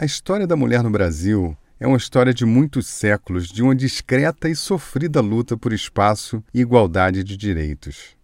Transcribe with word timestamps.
A 0.00 0.04
história 0.04 0.46
da 0.46 0.54
mulher 0.54 0.80
no 0.84 0.90
Brasil 0.90 1.58
é 1.80 1.84
uma 1.84 1.96
história 1.96 2.32
de 2.32 2.44
muitos 2.44 2.86
séculos 2.86 3.48
de 3.48 3.64
uma 3.64 3.74
discreta 3.74 4.48
e 4.48 4.54
sofrida 4.54 5.20
luta 5.20 5.56
por 5.56 5.72
espaço 5.72 6.40
e 6.54 6.60
igualdade 6.60 7.24
de 7.24 7.36
direitos. 7.36 8.16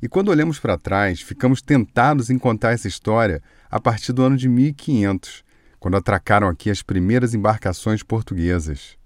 E 0.00 0.08
quando 0.08 0.30
olhamos 0.30 0.58
para 0.58 0.78
trás, 0.78 1.20
ficamos 1.20 1.60
tentados 1.60 2.30
em 2.30 2.38
contar 2.38 2.72
essa 2.72 2.88
história 2.88 3.42
a 3.70 3.78
partir 3.78 4.14
do 4.14 4.22
ano 4.22 4.34
de 4.34 4.48
1500, 4.48 5.44
quando 5.78 5.98
atracaram 5.98 6.48
aqui 6.48 6.70
as 6.70 6.80
primeiras 6.80 7.34
embarcações 7.34 8.02
portuguesas. 8.02 8.96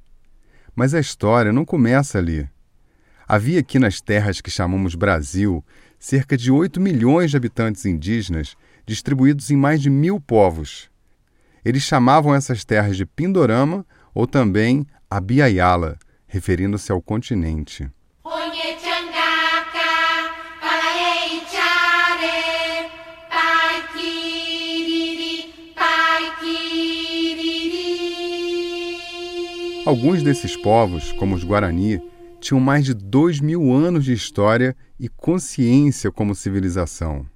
Mas 0.72 0.94
a 0.94 1.00
história 1.00 1.52
não 1.52 1.64
começa 1.64 2.16
ali. 2.16 2.48
Havia 3.26 3.58
aqui 3.58 3.80
nas 3.80 4.00
terras 4.00 4.40
que 4.40 4.52
chamamos 4.52 4.94
Brasil 4.94 5.64
cerca 5.98 6.36
de 6.36 6.52
8 6.52 6.80
milhões 6.80 7.32
de 7.32 7.36
habitantes 7.36 7.84
indígenas 7.84 8.56
distribuídos 8.86 9.50
em 9.50 9.56
mais 9.56 9.82
de 9.82 9.90
mil 9.90 10.20
povos. 10.20 10.93
Eles 11.64 11.82
chamavam 11.82 12.34
essas 12.34 12.64
terras 12.64 12.96
de 12.96 13.06
Pindorama 13.06 13.86
ou 14.14 14.26
também 14.26 14.86
Abiaiala, 15.08 15.98
referindo-se 16.26 16.93
ao 16.93 17.00
continente. 17.00 17.89
Alguns 29.86 30.22
desses 30.22 30.56
povos, 30.56 31.12
como 31.12 31.34
os 31.34 31.44
Guarani, 31.44 32.00
tinham 32.41 32.58
mais 32.58 32.84
de 32.84 32.94
dois 32.94 33.39
mil 33.39 33.70
anos 33.72 34.05
de 34.05 34.12
história 34.12 34.75
e 34.98 35.08
consciência 35.08 36.11
como 36.11 36.34
civilização. 36.34 37.27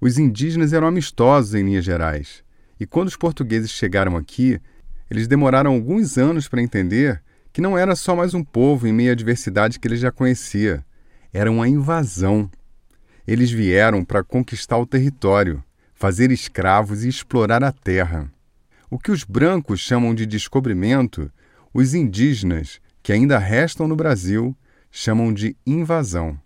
Os 0.00 0.18
indígenas 0.18 0.72
eram 0.72 0.86
amistosos 0.86 1.54
em 1.54 1.62
linhas 1.62 1.84
gerais, 1.84 2.42
e 2.78 2.86
quando 2.86 3.08
os 3.08 3.16
portugueses 3.16 3.70
chegaram 3.70 4.16
aqui, 4.16 4.60
eles 5.10 5.26
demoraram 5.26 5.72
alguns 5.72 6.18
anos 6.18 6.48
para 6.48 6.62
entender 6.62 7.22
que 7.52 7.60
não 7.60 7.76
era 7.76 7.96
só 7.96 8.14
mais 8.14 8.34
um 8.34 8.44
povo 8.44 8.86
em 8.86 8.92
meio 8.92 9.12
à 9.12 9.14
diversidade 9.14 9.80
que 9.80 9.88
eles 9.88 10.00
já 10.00 10.12
conhecia, 10.12 10.84
era 11.32 11.50
uma 11.50 11.68
invasão. 11.68 12.50
Eles 13.26 13.50
vieram 13.50 14.04
para 14.04 14.22
conquistar 14.22 14.78
o 14.78 14.86
território, 14.86 15.62
fazer 15.94 16.30
escravos 16.30 17.04
e 17.04 17.08
explorar 17.08 17.64
a 17.64 17.72
terra. 17.72 18.30
O 18.90 18.98
que 18.98 19.10
os 19.10 19.24
brancos 19.24 19.80
chamam 19.80 20.14
de 20.14 20.24
descobrimento 20.24 21.30
os 21.72 21.94
indígenas, 21.94 22.80
que 23.02 23.12
ainda 23.12 23.38
restam 23.38 23.86
no 23.86 23.94
Brasil, 23.94 24.56
chamam 24.90 25.32
de 25.32 25.56
invasão. 25.66 26.38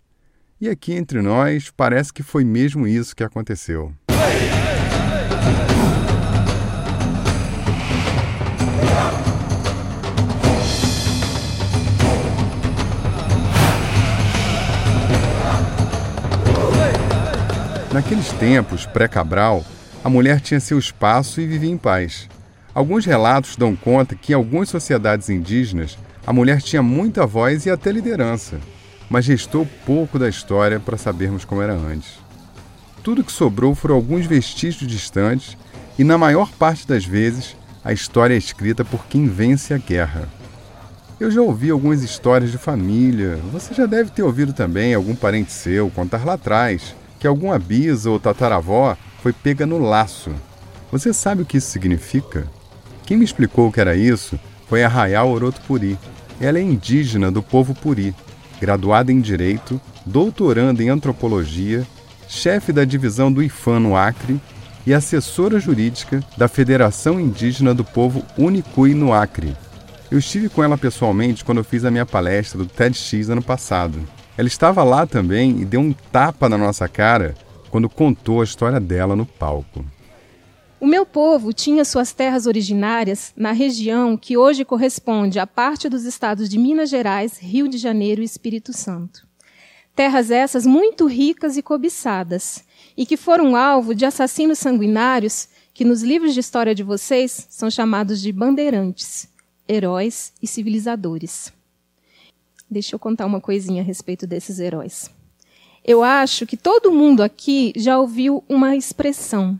E 0.59 0.69
aqui 0.69 0.93
entre 0.93 1.21
nós, 1.21 1.71
parece 1.75 2.13
que 2.13 2.23
foi 2.23 2.43
mesmo 2.43 2.87
isso 2.87 3.15
que 3.15 3.23
aconteceu. 3.23 3.93
Naqueles 17.93 18.31
tempos, 18.31 18.87
pré-Cabral, 18.87 19.63
a 20.03 20.09
mulher 20.09 20.41
tinha 20.41 20.59
seu 20.59 20.79
espaço 20.79 21.39
e 21.39 21.45
vivia 21.45 21.69
em 21.69 21.77
paz. 21.77 22.27
Alguns 22.73 23.05
relatos 23.05 23.55
dão 23.55 23.75
conta 23.75 24.15
que 24.15 24.31
em 24.31 24.35
algumas 24.35 24.67
sociedades 24.67 25.29
indígenas 25.29 25.95
a 26.25 26.33
mulher 26.33 26.59
tinha 26.59 26.81
muita 26.81 27.27
voz 27.27 27.67
e 27.67 27.69
até 27.69 27.91
liderança, 27.91 28.59
mas 29.07 29.27
restou 29.27 29.67
pouco 29.85 30.17
da 30.17 30.27
história 30.27 30.79
para 30.79 30.97
sabermos 30.97 31.45
como 31.45 31.61
era 31.61 31.73
antes. 31.73 32.13
Tudo 33.03 33.23
que 33.23 33.31
sobrou 33.31 33.75
foram 33.75 33.93
alguns 33.93 34.25
vestígios 34.25 34.89
distantes 34.91 35.55
e, 35.95 36.03
na 36.03 36.17
maior 36.17 36.49
parte 36.49 36.87
das 36.87 37.05
vezes, 37.05 37.55
a 37.85 37.93
história 37.93 38.33
é 38.33 38.37
escrita 38.37 38.83
por 38.83 39.05
quem 39.05 39.27
vence 39.27 39.71
a 39.71 39.77
guerra. 39.77 40.27
Eu 41.19 41.29
já 41.29 41.43
ouvi 41.43 41.69
algumas 41.69 42.01
histórias 42.01 42.51
de 42.51 42.57
família, 42.57 43.37
você 43.51 43.71
já 43.71 43.85
deve 43.85 44.09
ter 44.09 44.23
ouvido 44.23 44.51
também 44.51 44.95
algum 44.95 45.15
parente 45.15 45.51
seu 45.51 45.91
contar 45.91 46.25
lá 46.25 46.33
atrás 46.33 46.95
que 47.23 47.27
alguma 47.27 47.57
bisa 47.57 48.09
ou 48.09 48.19
tataravó 48.19 48.97
foi 49.21 49.31
pega 49.31 49.65
no 49.65 49.79
laço. 49.79 50.29
Você 50.91 51.13
sabe 51.13 51.41
o 51.41 51.45
que 51.45 51.55
isso 51.55 51.71
significa? 51.71 52.49
Quem 53.05 53.15
me 53.15 53.23
explicou 53.23 53.69
o 53.69 53.71
que 53.71 53.79
era 53.79 53.95
isso 53.95 54.37
foi 54.67 54.83
a 54.83 54.89
Rayal 54.89 55.31
Orotopuri. 55.31 55.97
Ela 56.41 56.59
é 56.59 56.61
indígena 56.61 57.31
do 57.31 57.41
povo 57.41 57.73
Puri, 57.73 58.13
graduada 58.59 59.09
em 59.09 59.21
Direito, 59.21 59.79
doutoranda 60.05 60.83
em 60.83 60.89
Antropologia, 60.89 61.87
chefe 62.27 62.73
da 62.73 62.83
divisão 62.83 63.31
do 63.31 63.41
IFAM 63.41 63.79
no 63.79 63.95
Acre 63.95 64.37
e 64.85 64.93
assessora 64.93 65.61
jurídica 65.61 66.21
da 66.35 66.49
Federação 66.49 67.21
Indígena 67.21 67.73
do 67.73 67.85
Povo 67.85 68.21
Unicui 68.37 68.93
no 68.93 69.13
Acre. 69.13 69.55
Eu 70.11 70.19
estive 70.19 70.49
com 70.49 70.61
ela 70.61 70.77
pessoalmente 70.77 71.45
quando 71.45 71.59
eu 71.59 71.63
fiz 71.63 71.85
a 71.85 71.91
minha 71.91 72.05
palestra 72.05 72.57
do 72.57 72.65
TEDx 72.65 73.29
ano 73.29 73.41
passado. 73.41 74.05
Ela 74.37 74.47
estava 74.47 74.83
lá 74.83 75.05
também 75.05 75.61
e 75.61 75.65
deu 75.65 75.79
um 75.79 75.93
tapa 75.93 76.49
na 76.49 76.57
nossa 76.57 76.87
cara 76.87 77.35
quando 77.69 77.89
contou 77.89 78.41
a 78.41 78.43
história 78.43 78.79
dela 78.79 79.15
no 79.15 79.25
palco. 79.25 79.85
O 80.79 80.85
meu 80.85 81.05
povo 81.05 81.53
tinha 81.53 81.85
suas 81.85 82.11
terras 82.11 82.45
originárias 82.45 83.31
na 83.37 83.51
região 83.51 84.17
que 84.17 84.35
hoje 84.35 84.65
corresponde 84.65 85.39
a 85.39 85.47
parte 85.47 85.87
dos 85.87 86.03
estados 86.03 86.49
de 86.49 86.57
Minas 86.57 86.89
Gerais, 86.89 87.37
Rio 87.39 87.69
de 87.69 87.77
Janeiro 87.77 88.21
e 88.21 88.25
Espírito 88.25 88.73
Santo. 88.73 89.25
Terras 89.95 90.29
essas 90.29 90.65
muito 90.65 91.05
ricas 91.05 91.55
e 91.55 91.61
cobiçadas, 91.61 92.65
e 92.97 93.05
que 93.05 93.15
foram 93.15 93.55
alvo 93.55 93.95
de 93.95 94.05
assassinos 94.05 94.59
sanguinários 94.59 95.47
que 95.73 95.85
nos 95.85 96.01
livros 96.03 96.33
de 96.33 96.39
história 96.39 96.75
de 96.75 96.83
vocês 96.83 97.47
são 97.49 97.71
chamados 97.71 98.19
de 98.19 98.31
bandeirantes, 98.31 99.29
heróis 99.67 100.33
e 100.41 100.47
civilizadores. 100.47 101.53
Deixa 102.73 102.95
eu 102.95 102.99
contar 102.99 103.27
uma 103.27 103.39
coisinha 103.39 103.83
a 103.83 103.85
respeito 103.85 104.25
desses 104.25 104.57
heróis. 104.57 105.07
Eu 105.85 106.01
acho 106.01 106.47
que 106.47 106.57
todo 106.57 106.91
mundo 106.91 107.21
aqui 107.21 107.71
já 107.75 107.99
ouviu 107.99 108.43
uma 108.49 108.75
expressão 108.75 109.59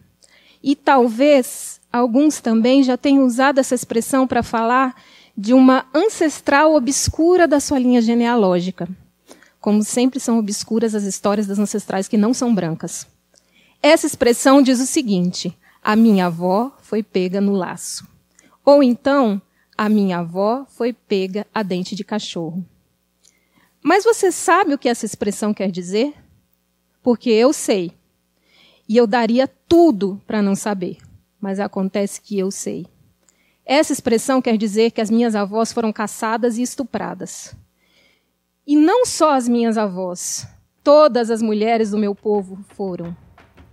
e 0.63 0.75
talvez 0.75 1.79
alguns 1.91 2.41
também 2.41 2.81
já 2.81 2.97
tenham 2.97 3.23
usado 3.23 3.59
essa 3.59 3.75
expressão 3.75 4.25
para 4.25 4.41
falar 4.41 4.95
de 5.37 5.53
uma 5.53 5.85
ancestral 5.93 6.73
obscura 6.73 7.47
da 7.47 7.59
sua 7.59 7.77
linha 7.77 8.01
genealógica. 8.01 8.89
Como 9.61 9.83
sempre 9.83 10.19
são 10.19 10.39
obscuras 10.39 10.95
as 10.95 11.03
histórias 11.03 11.45
das 11.45 11.59
ancestrais 11.59 12.07
que 12.07 12.17
não 12.17 12.33
são 12.33 12.51
brancas. 12.55 13.05
Essa 13.79 14.07
expressão 14.07 14.59
diz 14.59 14.79
o 14.79 14.87
seguinte: 14.87 15.55
a 15.83 15.95
minha 15.95 16.25
avó 16.25 16.75
foi 16.81 17.03
pega 17.03 17.39
no 17.39 17.53
laço. 17.53 18.07
Ou 18.65 18.81
então, 18.81 19.39
a 19.77 19.87
minha 19.87 20.17
avó 20.17 20.65
foi 20.67 20.93
pega 20.93 21.45
a 21.53 21.61
dente 21.61 21.95
de 21.95 22.03
cachorro. 22.03 22.65
Mas 23.83 24.05
você 24.05 24.31
sabe 24.31 24.73
o 24.73 24.77
que 24.77 24.87
essa 24.87 25.05
expressão 25.05 25.53
quer 25.53 25.69
dizer? 25.69 26.13
Porque 27.03 27.29
eu 27.29 27.51
sei. 27.51 27.91
E 28.87 28.95
eu 28.95 29.05
daria 29.05 29.45
tudo 29.45 30.21
para 30.25 30.41
não 30.41 30.55
saber, 30.55 30.97
mas 31.39 31.59
acontece 31.59 32.21
que 32.21 32.39
eu 32.39 32.49
sei. 32.49 32.85
Essa 33.65 33.91
expressão 33.91 34.41
quer 34.41 34.57
dizer 34.57 34.91
que 34.91 35.01
as 35.01 35.09
minhas 35.09 35.35
avós 35.35 35.73
foram 35.73 35.91
caçadas 35.91 36.57
e 36.57 36.61
estupradas. 36.61 37.53
E 38.65 38.75
não 38.75 39.05
só 39.05 39.35
as 39.35 39.47
minhas 39.47 39.77
avós, 39.77 40.47
todas 40.81 41.29
as 41.29 41.41
mulheres 41.41 41.91
do 41.91 41.97
meu 41.97 42.15
povo 42.15 42.63
foram. 42.69 43.15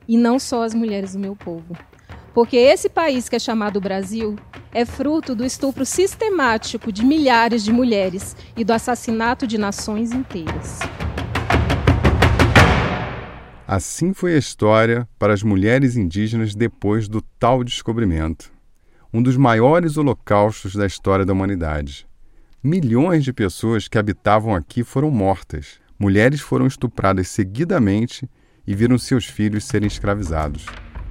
E 0.08 0.16
não 0.16 0.40
só 0.40 0.64
as 0.64 0.74
mulheres 0.74 1.12
do 1.12 1.20
meu 1.20 1.36
povo. 1.36 1.76
Porque 2.32 2.56
esse 2.56 2.88
país 2.88 3.28
que 3.28 3.36
é 3.36 3.38
chamado 3.38 3.80
Brasil 3.80 4.36
é 4.72 4.84
fruto 4.84 5.34
do 5.34 5.44
estupro 5.44 5.84
sistemático 5.84 6.92
de 6.92 7.04
milhares 7.04 7.64
de 7.64 7.72
mulheres 7.72 8.36
e 8.56 8.64
do 8.64 8.72
assassinato 8.72 9.46
de 9.46 9.58
nações 9.58 10.12
inteiras. 10.12 10.78
Assim 13.66 14.12
foi 14.12 14.34
a 14.34 14.38
história 14.38 15.08
para 15.18 15.32
as 15.32 15.42
mulheres 15.42 15.96
indígenas 15.96 16.54
depois 16.54 17.08
do 17.08 17.22
tal 17.38 17.62
descobrimento. 17.62 18.52
Um 19.12 19.22
dos 19.22 19.36
maiores 19.36 19.96
holocaustos 19.96 20.74
da 20.74 20.86
história 20.86 21.24
da 21.24 21.32
humanidade. 21.32 22.06
Milhões 22.62 23.24
de 23.24 23.32
pessoas 23.32 23.88
que 23.88 23.98
habitavam 23.98 24.54
aqui 24.54 24.84
foram 24.84 25.10
mortas. 25.10 25.80
Mulheres 25.98 26.40
foram 26.40 26.66
estupradas 26.66 27.28
seguidamente 27.28 28.28
e 28.66 28.74
viram 28.74 28.98
seus 28.98 29.24
filhos 29.24 29.64
serem 29.64 29.86
escravizados. 29.86 30.66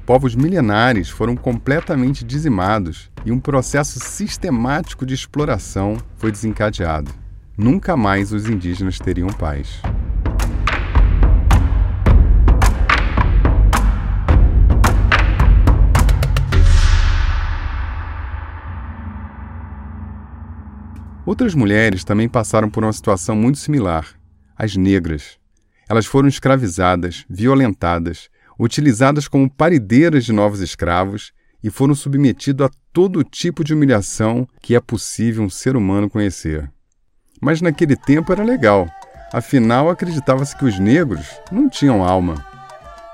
Povos 0.09 0.33
milenares 0.33 1.07
foram 1.07 1.35
completamente 1.35 2.25
dizimados 2.25 3.11
e 3.23 3.31
um 3.31 3.39
processo 3.39 4.00
sistemático 4.00 5.06
de 5.06 5.13
exploração 5.13 5.97
foi 6.17 6.31
desencadeado. 6.31 7.11
Nunca 7.56 7.95
mais 7.95 8.33
os 8.33 8.50
indígenas 8.50 8.97
teriam 8.97 9.27
paz. 9.27 9.79
Outras 21.23 21.53
mulheres 21.53 22.03
também 22.03 22.27
passaram 22.27 22.67
por 22.67 22.83
uma 22.83 22.94
situação 22.94 23.35
muito 23.35 23.59
similar: 23.59 24.07
as 24.57 24.75
negras. 24.75 25.38
Elas 25.88 26.07
foram 26.07 26.27
escravizadas, 26.27 27.25
violentadas, 27.29 28.27
utilizadas 28.59 29.27
como 29.27 29.50
parideiras 29.50 30.25
de 30.25 30.33
novos 30.33 30.59
escravos 30.59 31.31
e 31.63 31.69
foram 31.69 31.95
submetidos 31.95 32.67
a 32.67 32.71
todo 32.91 33.23
tipo 33.23 33.63
de 33.63 33.73
humilhação 33.73 34.45
que 34.61 34.75
é 34.75 34.79
possível 34.79 35.44
um 35.44 35.50
ser 35.50 35.77
humano 35.77 36.09
conhecer. 36.09 36.69
Mas 37.41 37.61
naquele 37.61 37.95
tempo 37.95 38.31
era 38.33 38.44
legal, 38.44 38.88
afinal 39.31 39.89
acreditava-se 39.89 40.56
que 40.57 40.65
os 40.65 40.77
negros 40.77 41.25
não 41.51 41.69
tinham 41.69 42.03
alma. 42.03 42.45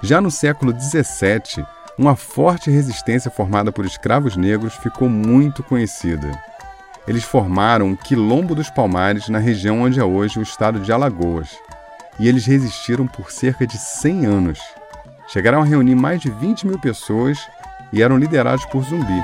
Já 0.01 0.19
no 0.19 0.31
século 0.31 0.73
XVII, 0.77 1.63
uma 1.97 2.15
forte 2.15 2.69
resistência 2.69 3.31
formada 3.31 3.71
por 3.71 3.85
escravos 3.85 4.35
negros 4.35 4.73
ficou 4.75 5.07
muito 5.07 5.63
conhecida. 5.63 6.31
Eles 7.07 7.23
formaram 7.23 7.91
o 7.91 7.97
Quilombo 7.97 8.55
dos 8.55 8.69
Palmares 8.69 9.29
na 9.29 9.37
região 9.37 9.81
onde 9.81 9.99
é 9.99 10.03
hoje 10.03 10.39
o 10.39 10.41
estado 10.41 10.79
de 10.79 10.91
Alagoas, 10.91 11.49
e 12.19 12.27
eles 12.27 12.45
resistiram 12.45 13.05
por 13.05 13.31
cerca 13.31 13.65
de 13.67 13.77
100 13.77 14.25
anos. 14.25 14.59
Chegaram 15.27 15.61
a 15.61 15.65
reunir 15.65 15.95
mais 15.95 16.21
de 16.21 16.29
20 16.29 16.67
mil 16.67 16.79
pessoas 16.79 17.37
e 17.91 18.01
eram 18.01 18.17
liderados 18.17 18.65
por 18.65 18.83
Zumbi. 18.83 19.23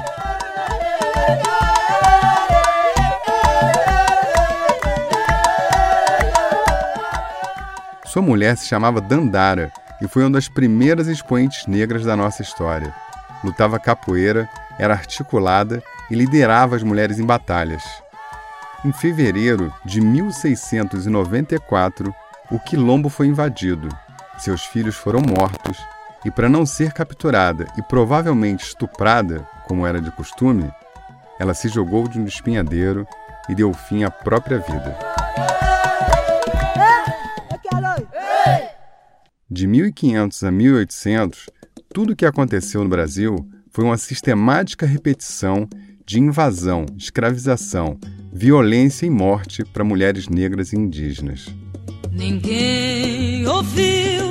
Sua 8.05 8.21
mulher 8.21 8.57
se 8.57 8.67
chamava 8.67 8.99
Dandara 8.99 9.71
e 10.01 10.07
foi 10.07 10.23
uma 10.23 10.31
das 10.31 10.49
primeiras 10.49 11.07
expoentes 11.07 11.67
negras 11.67 12.03
da 12.03 12.17
nossa 12.17 12.41
história. 12.41 12.93
Lutava 13.43 13.79
capoeira, 13.79 14.49
era 14.77 14.93
articulada 14.93 15.81
e 16.09 16.15
liderava 16.15 16.75
as 16.75 16.83
mulheres 16.83 17.19
em 17.19 17.25
batalhas. 17.25 17.83
Em 18.83 18.91
fevereiro 18.91 19.71
de 19.85 20.01
1694, 20.01 22.13
o 22.49 22.59
quilombo 22.59 23.07
foi 23.07 23.27
invadido. 23.27 23.87
Seus 24.41 24.65
filhos 24.65 24.95
foram 24.95 25.21
mortos 25.21 25.77
e, 26.25 26.31
para 26.31 26.49
não 26.49 26.65
ser 26.65 26.93
capturada 26.93 27.67
e 27.77 27.83
provavelmente 27.83 28.63
estuprada, 28.65 29.47
como 29.67 29.85
era 29.85 30.01
de 30.01 30.09
costume, 30.09 30.67
ela 31.39 31.53
se 31.53 31.69
jogou 31.69 32.07
de 32.07 32.19
um 32.19 32.25
espinhadeiro 32.25 33.05
e 33.47 33.53
deu 33.53 33.71
fim 33.71 34.03
à 34.03 34.09
própria 34.09 34.57
vida. 34.57 34.97
De 39.47 39.67
1500 39.67 40.43
a 40.43 40.51
1800, 40.51 41.49
tudo 41.93 42.13
o 42.13 42.15
que 42.15 42.25
aconteceu 42.25 42.83
no 42.83 42.89
Brasil 42.89 43.47
foi 43.69 43.85
uma 43.85 43.97
sistemática 43.97 44.87
repetição 44.87 45.69
de 46.03 46.19
invasão, 46.19 46.87
escravização, 46.97 47.95
violência 48.33 49.05
e 49.05 49.09
morte 49.11 49.63
para 49.63 49.83
mulheres 49.83 50.27
negras 50.27 50.73
e 50.73 50.77
indígenas. 50.77 51.45
Ninguém 52.11 53.47
ouviu 53.47 54.30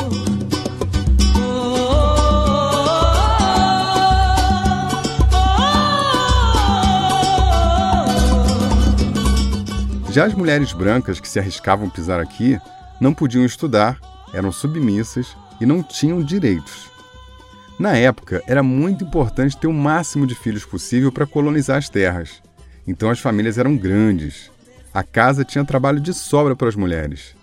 Já 10.11 10.25
as 10.25 10.33
mulheres 10.33 10.73
brancas 10.73 11.21
que 11.21 11.27
se 11.27 11.39
arriscavam 11.39 11.89
pisar 11.89 12.19
aqui 12.19 12.59
não 12.99 13.13
podiam 13.13 13.45
estudar, 13.45 13.97
eram 14.33 14.51
submissas 14.51 15.37
e 15.61 15.65
não 15.65 15.81
tinham 15.81 16.21
direitos. 16.21 16.91
Na 17.79 17.95
época, 17.95 18.43
era 18.45 18.61
muito 18.61 19.05
importante 19.05 19.55
ter 19.55 19.67
o 19.67 19.73
máximo 19.73 20.27
de 20.27 20.35
filhos 20.35 20.65
possível 20.65 21.13
para 21.13 21.25
colonizar 21.25 21.77
as 21.77 21.87
terras. 21.87 22.43
Então 22.85 23.09
as 23.09 23.21
famílias 23.21 23.57
eram 23.57 23.77
grandes. 23.77 24.51
A 24.93 25.01
casa 25.01 25.45
tinha 25.45 25.63
trabalho 25.63 26.01
de 26.01 26.13
sobra 26.13 26.57
para 26.57 26.67
as 26.67 26.75
mulheres. 26.75 27.33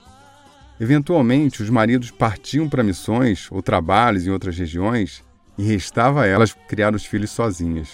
Eventualmente, 0.79 1.63
os 1.63 1.71
maridos 1.71 2.11
partiam 2.11 2.69
para 2.69 2.85
missões 2.85 3.49
ou 3.51 3.63
trabalhos 3.63 4.27
em 4.27 4.31
outras 4.31 4.59
regiões 4.59 5.25
e 5.57 5.63
restava 5.63 6.25
a 6.25 6.27
elas 6.27 6.55
criar 6.69 6.95
os 6.95 7.07
filhos 7.07 7.31
sozinhas. 7.31 7.89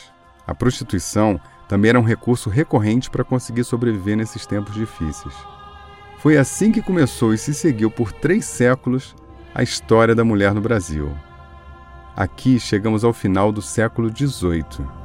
A 0.44 0.52
prostituição 0.52 1.40
também 1.68 1.90
era 1.90 2.00
um 2.00 2.04
recurso 2.04 2.50
recorrente 2.50 3.10
para 3.10 3.24
conseguir 3.24 3.64
sobreviver 3.64 4.16
nesses 4.16 4.46
tempos 4.46 4.74
difíceis. 4.74 5.34
Foi 6.18 6.36
assim 6.36 6.72
que 6.72 6.82
começou 6.82 7.34
e 7.34 7.38
se 7.38 7.52
seguiu 7.52 7.90
por 7.90 8.12
três 8.12 8.44
séculos 8.44 9.14
a 9.54 9.62
história 9.62 10.14
da 10.14 10.24
mulher 10.24 10.54
no 10.54 10.60
Brasil. 10.60 11.12
Aqui 12.16 12.58
chegamos 12.58 13.04
ao 13.04 13.12
final 13.12 13.52
do 13.52 13.60
século 13.60 14.08
XVIII. 14.08 15.03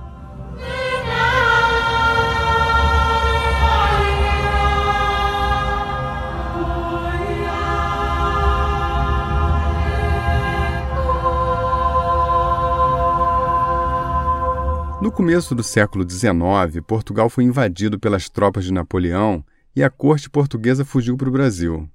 No 15.01 15.13
começo 15.13 15.55
do 15.55 15.63
século 15.63 16.07
XIX, 16.07 16.83
Portugal 16.85 17.29
foi 17.29 17.45
invadido 17.45 17.97
pelas 17.97 18.27
tropas 18.27 18.65
de 18.65 18.73
Napoleão 18.73 19.41
e 19.73 19.81
a 19.81 19.89
corte 19.89 20.29
portuguesa 20.29 20.83
fugiu 20.83 21.15
para 21.15 21.29
o 21.29 21.31
Brasil. 21.31 21.89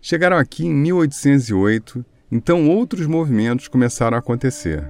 Chegaram 0.00 0.36
aqui 0.36 0.64
em 0.64 0.72
1808, 0.72 2.04
então 2.30 2.68
outros 2.68 3.04
movimentos 3.08 3.66
começaram 3.66 4.16
a 4.16 4.20
acontecer. 4.20 4.88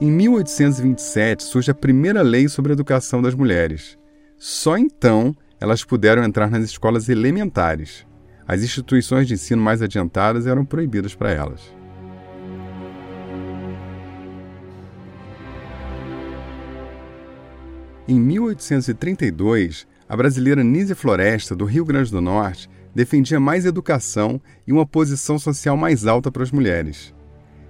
Em 0.00 0.10
1827 0.10 1.44
surge 1.44 1.70
a 1.70 1.74
primeira 1.74 2.22
lei 2.22 2.48
sobre 2.48 2.72
a 2.72 2.74
educação 2.74 3.22
das 3.22 3.36
mulheres. 3.36 3.96
Só 4.36 4.76
então 4.76 5.32
elas 5.60 5.84
puderam 5.84 6.24
entrar 6.24 6.50
nas 6.50 6.64
escolas 6.64 7.08
elementares. 7.08 8.04
As 8.48 8.64
instituições 8.64 9.28
de 9.28 9.34
ensino 9.34 9.62
mais 9.62 9.80
adiantadas 9.80 10.44
eram 10.44 10.64
proibidas 10.64 11.14
para 11.14 11.30
elas. 11.30 11.72
Em 18.06 18.20
1832, 18.20 19.86
a 20.06 20.14
brasileira 20.14 20.62
Nise 20.62 20.94
Floresta, 20.94 21.56
do 21.56 21.64
Rio 21.64 21.86
Grande 21.86 22.10
do 22.10 22.20
Norte, 22.20 22.68
defendia 22.94 23.40
mais 23.40 23.64
educação 23.64 24.38
e 24.66 24.72
uma 24.72 24.84
posição 24.84 25.38
social 25.38 25.74
mais 25.74 26.06
alta 26.06 26.30
para 26.30 26.42
as 26.42 26.52
mulheres. 26.52 27.14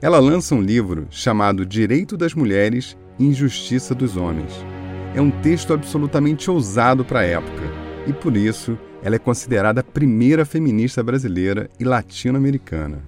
Ela 0.02 0.18
lança 0.18 0.56
um 0.56 0.60
livro 0.60 1.06
chamado 1.08 1.64
Direito 1.64 2.16
das 2.16 2.34
Mulheres 2.34 2.96
e 3.16 3.26
Injustiça 3.26 3.94
dos 3.94 4.16
Homens. 4.16 4.52
É 5.14 5.20
um 5.20 5.30
texto 5.30 5.72
absolutamente 5.72 6.50
ousado 6.50 7.04
para 7.04 7.20
a 7.20 7.24
época 7.24 7.62
e, 8.04 8.12
por 8.12 8.36
isso, 8.36 8.76
ela 9.04 9.14
é 9.14 9.20
considerada 9.20 9.82
a 9.82 9.84
primeira 9.84 10.44
feminista 10.44 11.00
brasileira 11.00 11.70
e 11.78 11.84
latino-americana. 11.84 13.04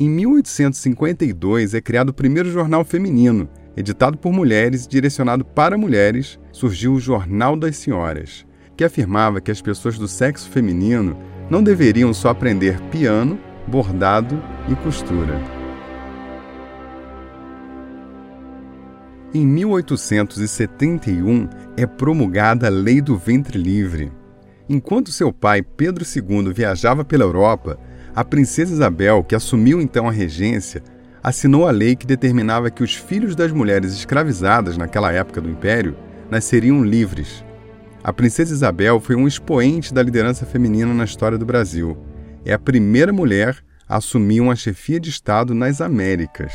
Em 0.00 0.08
1852 0.08 1.74
é 1.74 1.80
criado 1.82 2.08
o 2.08 2.14
primeiro 2.14 2.50
jornal 2.50 2.84
feminino, 2.86 3.46
editado 3.76 4.18
por 4.18 4.32
mulheres 4.32 4.84
e 4.84 4.88
direcionado 4.88 5.44
para 5.44 5.78
mulheres, 5.78 6.38
surgiu 6.52 6.94
o 6.94 7.00
Jornal 7.00 7.56
das 7.56 7.76
Senhoras, 7.76 8.46
que 8.76 8.84
afirmava 8.84 9.40
que 9.40 9.50
as 9.50 9.60
pessoas 9.60 9.98
do 9.98 10.08
sexo 10.08 10.48
feminino 10.50 11.16
não 11.50 11.62
deveriam 11.62 12.14
só 12.14 12.30
aprender 12.30 12.80
piano, 12.90 13.38
bordado 13.66 14.40
e 14.68 14.74
costura. 14.76 15.40
Em 19.34 19.46
1871 19.46 21.48
é 21.74 21.86
promulgada 21.86 22.66
a 22.66 22.70
Lei 22.70 23.00
do 23.00 23.16
Ventre 23.16 23.56
Livre. 23.56 24.12
Enquanto 24.68 25.10
seu 25.10 25.32
pai, 25.32 25.62
Pedro 25.62 26.04
II, 26.04 26.52
viajava 26.52 27.02
pela 27.02 27.24
Europa, 27.24 27.78
a 28.14 28.22
princesa 28.22 28.74
Isabel, 28.74 29.24
que 29.24 29.34
assumiu 29.34 29.80
então 29.80 30.06
a 30.06 30.12
regência, 30.12 30.82
assinou 31.22 31.68
a 31.68 31.70
lei 31.70 31.94
que 31.94 32.06
determinava 32.06 32.70
que 32.70 32.82
os 32.82 32.94
filhos 32.94 33.36
das 33.36 33.52
mulheres 33.52 33.92
escravizadas 33.92 34.76
naquela 34.76 35.12
época 35.12 35.40
do 35.40 35.48
Império 35.48 35.96
nasceriam 36.30 36.82
livres. 36.82 37.44
A 38.02 38.12
princesa 38.12 38.52
Isabel 38.52 38.98
foi 38.98 39.14
um 39.14 39.28
expoente 39.28 39.94
da 39.94 40.02
liderança 40.02 40.44
feminina 40.44 40.92
na 40.92 41.04
história 41.04 41.38
do 41.38 41.46
Brasil. 41.46 41.96
É 42.44 42.52
a 42.52 42.58
primeira 42.58 43.12
mulher 43.12 43.62
a 44.50 44.56
chefia 44.56 44.98
de 44.98 45.10
Estado 45.10 45.54
nas 45.54 45.80
Américas. 45.80 46.52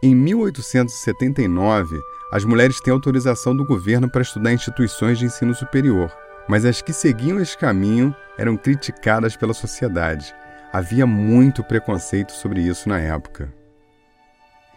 Em 0.00 0.14
1879, 0.14 1.98
as 2.30 2.44
mulheres 2.44 2.80
têm 2.80 2.92
autorização 2.92 3.56
do 3.56 3.64
governo 3.64 4.08
para 4.08 4.22
estudar 4.22 4.52
em 4.52 4.54
instituições 4.54 5.18
de 5.18 5.24
ensino 5.24 5.54
superior, 5.54 6.12
mas 6.48 6.64
as 6.64 6.80
que 6.80 6.92
seguiam 6.92 7.38
esse 7.38 7.56
caminho 7.56 8.14
eram 8.38 8.56
criticadas 8.56 9.36
pela 9.36 9.52
sociedade. 9.52 10.34
Havia 10.72 11.06
muito 11.06 11.62
preconceito 11.62 12.32
sobre 12.32 12.62
isso 12.62 12.88
na 12.88 12.98
época. 12.98 13.52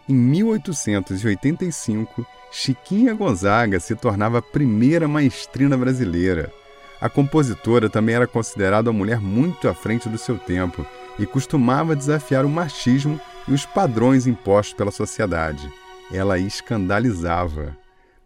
Em 0.08 0.14
1885, 0.14 2.26
Chiquinha 2.50 3.14
Gonzaga 3.14 3.80
se 3.80 3.96
tornava 3.96 4.38
a 4.38 4.42
primeira 4.42 5.08
maestrina 5.08 5.76
brasileira. 5.76 6.52
A 7.00 7.08
compositora 7.08 7.88
também 7.88 8.14
era 8.14 8.26
considerada 8.26 8.90
uma 8.90 8.98
mulher 8.98 9.20
muito 9.20 9.68
à 9.68 9.74
frente 9.74 10.08
do 10.08 10.18
seu 10.18 10.38
tempo 10.38 10.86
e 11.18 11.26
costumava 11.26 11.96
desafiar 11.96 12.44
o 12.44 12.48
machismo 12.48 13.20
e 13.48 13.52
os 13.52 13.64
padrões 13.64 14.26
impostos 14.26 14.74
pela 14.74 14.90
sociedade. 14.90 15.72
Ela 16.12 16.38
escandalizava. 16.38 17.76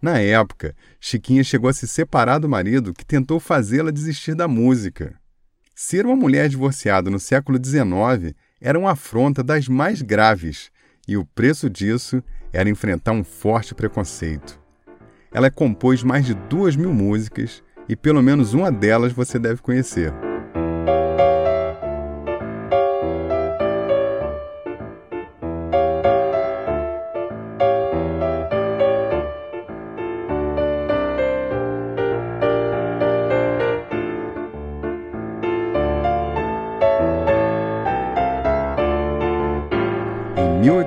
Na 0.06 0.20
época, 0.20 0.72
Chiquinha 1.00 1.42
chegou 1.42 1.68
a 1.68 1.72
se 1.72 1.84
separar 1.88 2.38
do 2.38 2.48
marido 2.48 2.94
que 2.94 3.04
tentou 3.04 3.40
fazê-la 3.40 3.90
desistir 3.90 4.36
da 4.36 4.46
música. 4.46 5.16
Ser 5.74 6.06
uma 6.06 6.14
mulher 6.14 6.48
divorciada 6.48 7.10
no 7.10 7.18
século 7.18 7.58
XIX 7.58 8.32
era 8.60 8.78
uma 8.78 8.92
afronta 8.92 9.42
das 9.42 9.66
mais 9.66 10.02
graves, 10.02 10.70
e 11.08 11.16
o 11.16 11.24
preço 11.24 11.68
disso 11.68 12.22
era 12.52 12.70
enfrentar 12.70 13.10
um 13.10 13.24
forte 13.24 13.74
preconceito. 13.74 14.60
Ela 15.34 15.50
compôs 15.50 16.04
mais 16.04 16.24
de 16.24 16.34
duas 16.34 16.76
mil 16.76 16.94
músicas 16.94 17.60
e 17.88 17.96
pelo 17.96 18.22
menos 18.22 18.54
uma 18.54 18.70
delas 18.70 19.12
você 19.12 19.40
deve 19.40 19.60
conhecer. 19.60 20.12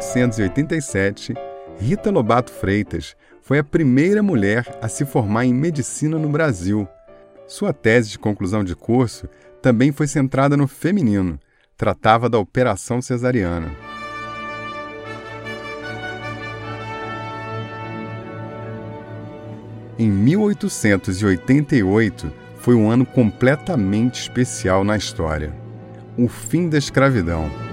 Em 0.09 0.21
1887, 0.21 1.35
Rita 1.79 2.09
Lobato 2.09 2.51
Freitas 2.51 3.15
foi 3.43 3.59
a 3.59 3.63
primeira 3.63 4.23
mulher 4.23 4.65
a 4.81 4.87
se 4.87 5.05
formar 5.05 5.45
em 5.45 5.53
medicina 5.53 6.17
no 6.17 6.29
Brasil. 6.29 6.87
Sua 7.47 7.71
tese 7.71 8.09
de 8.09 8.17
conclusão 8.17 8.63
de 8.63 8.75
curso 8.75 9.29
também 9.61 9.91
foi 9.91 10.07
centrada 10.07 10.57
no 10.57 10.67
feminino, 10.67 11.39
tratava 11.77 12.27
da 12.27 12.39
operação 12.39 13.03
cesariana. 13.03 13.71
Em 19.97 20.09
1888 20.09 22.33
foi 22.57 22.73
um 22.73 22.89
ano 22.89 23.05
completamente 23.05 24.21
especial 24.21 24.83
na 24.83 24.97
história: 24.97 25.53
o 26.17 26.27
fim 26.27 26.67
da 26.67 26.79
escravidão. 26.79 27.68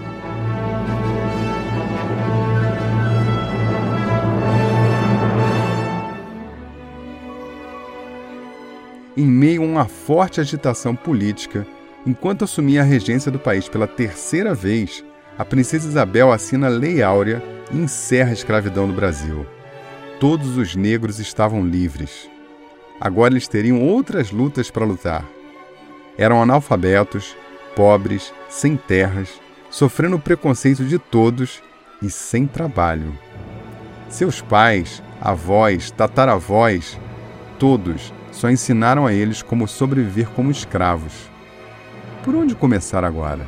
Em 9.16 9.26
meio 9.26 9.62
a 9.62 9.64
uma 9.64 9.85
forte 9.87 10.40
agitação 10.40 10.94
política, 10.94 11.66
enquanto 12.06 12.44
assumia 12.44 12.82
a 12.82 12.85
regência 12.85 13.30
do 13.30 13.38
país 13.38 13.68
pela 13.68 13.87
terceira 13.87 14.54
vez, 14.54 15.04
a 15.38 15.44
princesa 15.44 15.88
Isabel 15.88 16.30
assina 16.30 16.66
a 16.66 16.70
Lei 16.70 17.02
Áurea 17.02 17.42
e 17.73 17.78
encerra 17.78 18.30
a 18.30 18.35
escravidão 18.35 18.87
no 18.87 18.92
Brasil. 18.92 19.46
Todos 20.20 20.56
os 20.56 20.76
negros 20.76 21.18
estavam 21.18 21.64
livres. 21.64 22.30
Agora 23.00 23.32
eles 23.32 23.49
teriam 23.49 23.82
outras 23.82 24.30
lutas 24.30 24.70
para 24.70 24.85
lutar. 24.85 25.25
Eram 26.16 26.40
analfabetos, 26.40 27.37
pobres, 27.75 28.32
sem 28.49 28.76
terras, 28.76 29.40
sofrendo 29.70 30.16
o 30.16 30.20
preconceito 30.20 30.85
de 30.85 30.99
todos 30.99 31.62
e 32.02 32.11
sem 32.11 32.46
trabalho. 32.46 33.12
Seus 34.08 34.40
pais, 34.40 35.02
avós, 35.20 35.90
tataravós, 35.90 36.99
todos 37.58 38.12
só 38.36 38.50
ensinaram 38.50 39.06
a 39.06 39.14
eles 39.14 39.40
como 39.40 39.66
sobreviver 39.66 40.28
como 40.28 40.50
escravos. 40.50 41.30
Por 42.22 42.34
onde 42.34 42.54
começar 42.54 43.02
agora? 43.02 43.46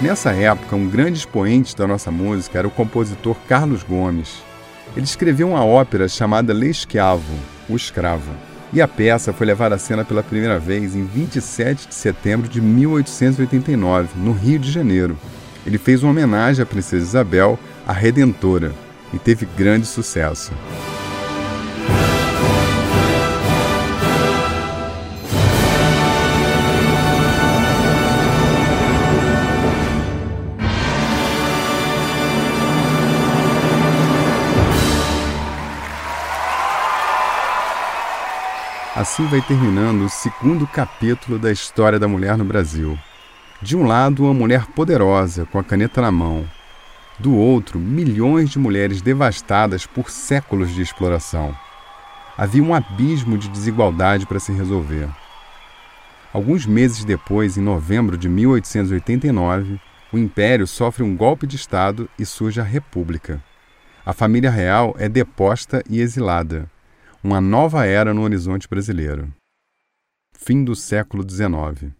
Nessa 0.00 0.30
época, 0.30 0.74
um 0.74 0.88
grande 0.88 1.18
expoente 1.18 1.76
da 1.76 1.86
nossa 1.86 2.10
música 2.10 2.58
era 2.58 2.66
o 2.66 2.70
compositor 2.70 3.36
Carlos 3.46 3.82
Gomes. 3.82 4.42
Ele 4.96 5.04
escreveu 5.04 5.50
uma 5.50 5.62
ópera 5.62 6.08
chamada 6.08 6.54
L'Eschiavo, 6.54 7.34
O 7.68 7.76
Escravo 7.76 8.49
e 8.72 8.80
a 8.80 8.86
peça 8.86 9.32
foi 9.32 9.46
levada 9.46 9.74
à 9.74 9.78
cena 9.78 10.04
pela 10.04 10.22
primeira 10.22 10.58
vez 10.58 10.94
em 10.94 11.04
27 11.04 11.88
de 11.88 11.94
setembro 11.94 12.48
de 12.48 12.60
1889, 12.60 14.10
no 14.16 14.32
Rio 14.32 14.58
de 14.58 14.70
Janeiro. 14.70 15.18
Ele 15.66 15.78
fez 15.78 16.02
uma 16.02 16.12
homenagem 16.12 16.62
à 16.62 16.66
Princesa 16.66 17.04
Isabel, 17.04 17.58
a 17.86 17.92
Redentora, 17.92 18.72
e 19.12 19.18
teve 19.18 19.46
grande 19.56 19.86
sucesso. 19.86 20.52
Assim 39.00 39.24
vai 39.28 39.40
terminando 39.40 40.02
o 40.04 40.10
segundo 40.10 40.66
capítulo 40.66 41.38
da 41.38 41.50
história 41.50 41.98
da 41.98 42.06
mulher 42.06 42.36
no 42.36 42.44
Brasil. 42.44 42.98
De 43.62 43.74
um 43.74 43.86
lado, 43.86 44.24
uma 44.24 44.34
mulher 44.34 44.66
poderosa, 44.66 45.46
com 45.46 45.58
a 45.58 45.64
caneta 45.64 46.02
na 46.02 46.12
mão. 46.12 46.46
Do 47.18 47.34
outro, 47.34 47.78
milhões 47.78 48.50
de 48.50 48.58
mulheres 48.58 49.00
devastadas 49.00 49.86
por 49.86 50.10
séculos 50.10 50.74
de 50.74 50.82
exploração. 50.82 51.56
Havia 52.36 52.62
um 52.62 52.74
abismo 52.74 53.38
de 53.38 53.48
desigualdade 53.48 54.26
para 54.26 54.38
se 54.38 54.52
resolver. 54.52 55.08
Alguns 56.30 56.66
meses 56.66 57.02
depois, 57.02 57.56
em 57.56 57.62
novembro 57.62 58.18
de 58.18 58.28
1889, 58.28 59.80
o 60.12 60.18
Império 60.18 60.66
sofre 60.66 61.02
um 61.02 61.16
golpe 61.16 61.46
de 61.46 61.56
Estado 61.56 62.06
e 62.18 62.26
surge 62.26 62.60
a 62.60 62.64
República. 62.64 63.42
A 64.04 64.12
família 64.12 64.50
real 64.50 64.94
é 64.98 65.08
deposta 65.08 65.82
e 65.88 66.02
exilada 66.02 66.68
uma 67.22 67.40
nova 67.40 67.84
era 67.84 68.14
no 68.14 68.22
horizonte 68.22 68.66
brasileiro. 68.66 69.32
Fim 70.32 70.64
do 70.64 70.74
século 70.74 71.22
XIX. 71.22 71.92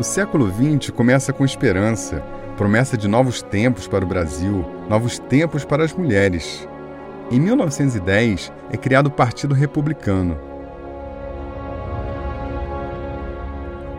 O 0.00 0.02
século 0.02 0.50
XX 0.50 0.88
começa 0.88 1.30
com 1.30 1.44
esperança, 1.44 2.20
promessa 2.56 2.96
de 2.96 3.06
novos 3.06 3.42
tempos 3.42 3.86
para 3.86 4.02
o 4.02 4.08
Brasil, 4.08 4.64
novos 4.88 5.18
tempos 5.18 5.62
para 5.62 5.84
as 5.84 5.92
mulheres. 5.92 6.66
Em 7.30 7.38
1910 7.38 8.50
é 8.70 8.78
criado 8.78 9.08
o 9.08 9.10
Partido 9.10 9.54
Republicano. 9.54 10.38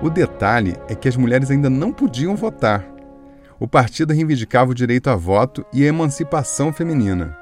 O 0.02 0.10
detalhe 0.10 0.76
é 0.88 0.96
que 0.96 1.08
as 1.08 1.16
mulheres 1.16 1.52
ainda 1.52 1.70
não 1.70 1.94
podiam 1.94 2.36
votar. 2.36 2.84
O 3.60 3.68
partido 3.68 4.12
reivindicava 4.12 4.72
o 4.72 4.76
direito 4.76 5.08
a 5.08 5.16
voto 5.16 5.64
e 5.72 5.84
a 5.84 5.88
emancipação 5.88 6.74
feminina. 6.74 7.38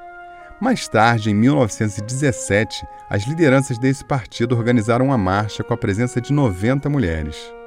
Mais 0.60 0.86
tarde, 0.86 1.30
em 1.30 1.34
1917, 1.34 2.86
as 3.08 3.22
lideranças 3.22 3.78
desse 3.78 4.04
partido 4.04 4.54
organizaram 4.54 5.06
uma 5.06 5.16
marcha 5.16 5.64
com 5.64 5.72
a 5.72 5.78
presença 5.78 6.20
de 6.20 6.30
90 6.30 6.90
mulheres. 6.90 7.58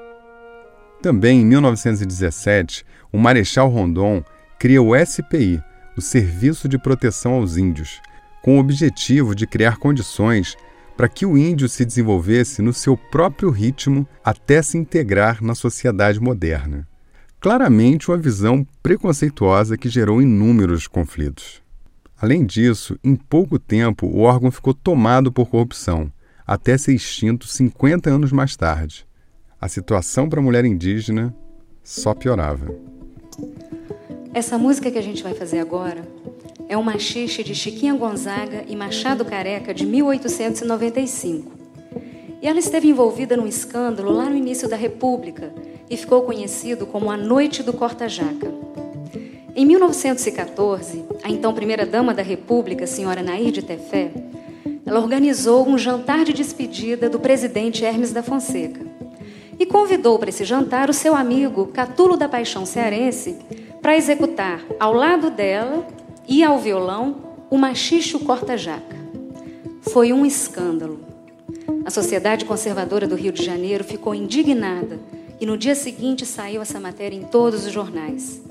Também 1.04 1.42
em 1.42 1.46
1917, 1.46 2.86
o 3.12 3.18
Marechal 3.18 3.68
Rondon 3.68 4.24
cria 4.58 4.82
o 4.82 4.96
SPI, 4.96 5.62
o 5.98 6.02
Serviço 6.02 6.70
de 6.70 6.78
Proteção 6.78 7.34
aos 7.34 7.58
Índios, 7.58 8.02
com 8.42 8.56
o 8.56 8.60
objetivo 8.62 9.36
de 9.36 9.46
criar 9.46 9.76
condições 9.76 10.56
para 10.96 11.10
que 11.10 11.26
o 11.26 11.38
índio 11.38 11.68
se 11.68 11.84
desenvolvesse 11.84 12.62
no 12.62 12.72
seu 12.72 12.96
próprio 12.96 13.50
ritmo 13.50 14.08
até 14.24 14.62
se 14.62 14.78
integrar 14.78 15.44
na 15.44 15.54
sociedade 15.54 16.22
moderna. 16.22 16.88
Claramente, 17.42 18.10
uma 18.10 18.18
visão 18.18 18.66
preconceituosa 18.82 19.78
que 19.78 19.90
gerou 19.90 20.22
inúmeros 20.22 20.88
conflitos. 20.88 21.62
Além 22.18 22.46
disso, 22.46 22.98
em 23.04 23.18
pouco 23.18 23.60
tempo, 23.60 24.08
o 24.08 24.22
órgão 24.22 24.50
ficou 24.50 24.74
tomado 24.74 25.34
por 25.34 25.50
corrupção, 25.50 26.10
até 26.48 26.78
ser 26.78 26.94
extinto 26.94 27.46
50 27.46 28.10
anos 28.10 28.32
mais 28.32 28.56
tarde. 28.56 29.06
A 29.64 29.70
situação 29.70 30.28
para 30.28 30.42
a 30.42 30.44
mulher 30.44 30.66
indígena 30.66 31.34
só 31.82 32.14
piorava. 32.14 32.76
Essa 34.34 34.58
música 34.58 34.92
que 34.92 34.98
a 34.98 35.02
gente 35.02 35.24
vai 35.24 35.34
fazer 35.34 35.60
agora 35.60 36.06
é 36.68 36.78
um 36.78 36.84
machixe 36.84 37.46
de 37.46 37.56
Chiquinha 37.56 37.94
Gonzaga 37.94 38.66
e 38.68 38.76
Machado 38.76 39.24
Careca 39.24 39.74
de 39.74 39.86
1895. 39.86 41.50
E 42.42 42.46
ela 42.46 42.60
esteve 42.60 42.90
envolvida 42.90 43.38
num 43.38 43.48
escândalo 43.48 44.12
lá 44.12 44.30
no 44.30 44.36
início 44.36 44.68
da 44.68 44.76
República 44.76 45.54
e 45.90 45.96
ficou 45.96 46.24
conhecido 46.24 46.86
como 46.86 47.10
a 47.10 47.16
Noite 47.16 47.64
do 47.64 47.72
Corta-Jaca. 47.72 48.54
Em 49.56 49.66
1914, 49.66 51.06
a 51.24 51.30
então 51.30 51.54
primeira-dama 51.54 52.14
da 52.14 52.22
República, 52.22 52.86
senhora 52.86 53.24
Nair 53.24 53.54
de 53.54 53.62
Tefé, 53.62 54.12
ela 54.86 55.00
organizou 55.00 55.66
um 55.66 55.78
jantar 55.78 56.26
de 56.26 56.34
despedida 56.34 57.10
do 57.10 57.18
presidente 57.18 57.86
Hermes 57.86 58.12
da 58.12 58.22
Fonseca 58.22 58.92
e 59.60 59.66
convidou 59.66 60.18
para 60.20 60.30
esse 60.30 60.44
jantar 60.44 60.90
o 60.90 60.94
seu 60.94 61.16
amigo 61.16 61.68
Catulo 61.68 62.18
da 62.18 62.28
Paixão 62.28 62.66
Cearense 62.66 63.38
para 63.82 63.96
executar 63.98 64.62
ao 64.80 64.94
lado 64.94 65.30
dela 65.30 65.88
e 66.28 66.44
ao 66.44 66.60
violão 66.60 67.18
o 67.50 67.58
machicho 67.58 68.20
corta-jaca. 68.20 68.96
Foi 69.82 70.14
um 70.14 70.26
escândalo. 70.26 71.00
A 71.86 71.90
Sociedade 71.90 72.46
Conservadora 72.46 73.08
do 73.08 73.16
Rio 73.16 73.32
de 73.32 73.44
Janeiro 73.44 73.84
ficou 73.84 74.16
indignada 74.16 75.00
e 75.40 75.46
no 75.46 75.58
dia 75.58 75.76
seguinte 75.76 76.26
saiu 76.26 76.62
essa 76.62 76.80
matéria 76.80 77.18
em 77.18 77.24
todos 77.24 77.66
os 77.66 77.72
jornais. 77.72 78.42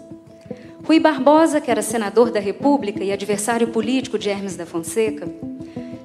Rui 0.84 1.00
Barbosa, 1.00 1.60
que 1.60 1.70
era 1.70 1.80
senador 1.80 2.30
da 2.30 2.40
República 2.40 3.02
e 3.02 3.12
adversário 3.12 3.68
político 3.68 4.18
de 4.18 4.28
Hermes 4.28 4.56
da 4.56 4.66
Fonseca, 4.66 5.26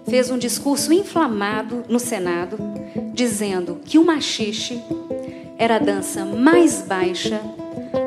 fez 0.10 0.32
um 0.32 0.38
discurso 0.38 0.94
inflamado 0.94 1.84
no 1.88 2.00
Senado, 2.00 2.58
dizendo 3.14 3.80
que 3.84 3.98
o 3.98 4.06
machixe 4.06 4.82
era 5.58 5.76
a 5.76 5.80
dança 5.80 6.26
mais 6.26 6.82
baixa, 6.82 7.42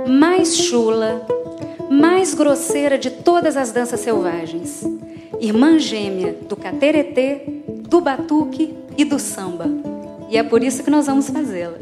mais 0.09 0.57
chula, 0.57 1.27
mais 1.91 2.35
grosseira 2.35 2.97
de 2.97 3.11
todas 3.11 3.57
as 3.57 3.73
danças 3.73 4.01
selvagens, 4.01 4.83
irmã 5.41 5.79
gêmea 5.79 6.37
do 6.49 6.57
cateretê, 6.57 7.43
do 7.89 8.01
batuque 8.01 8.75
e 8.97 9.05
do 9.05 9.19
samba. 9.19 9.67
E 10.31 10.37
é 10.37 10.43
por 10.43 10.63
isso 10.63 10.83
que 10.83 10.91
nós 10.91 11.07
vamos 11.07 11.29
fazê-la. 11.29 11.79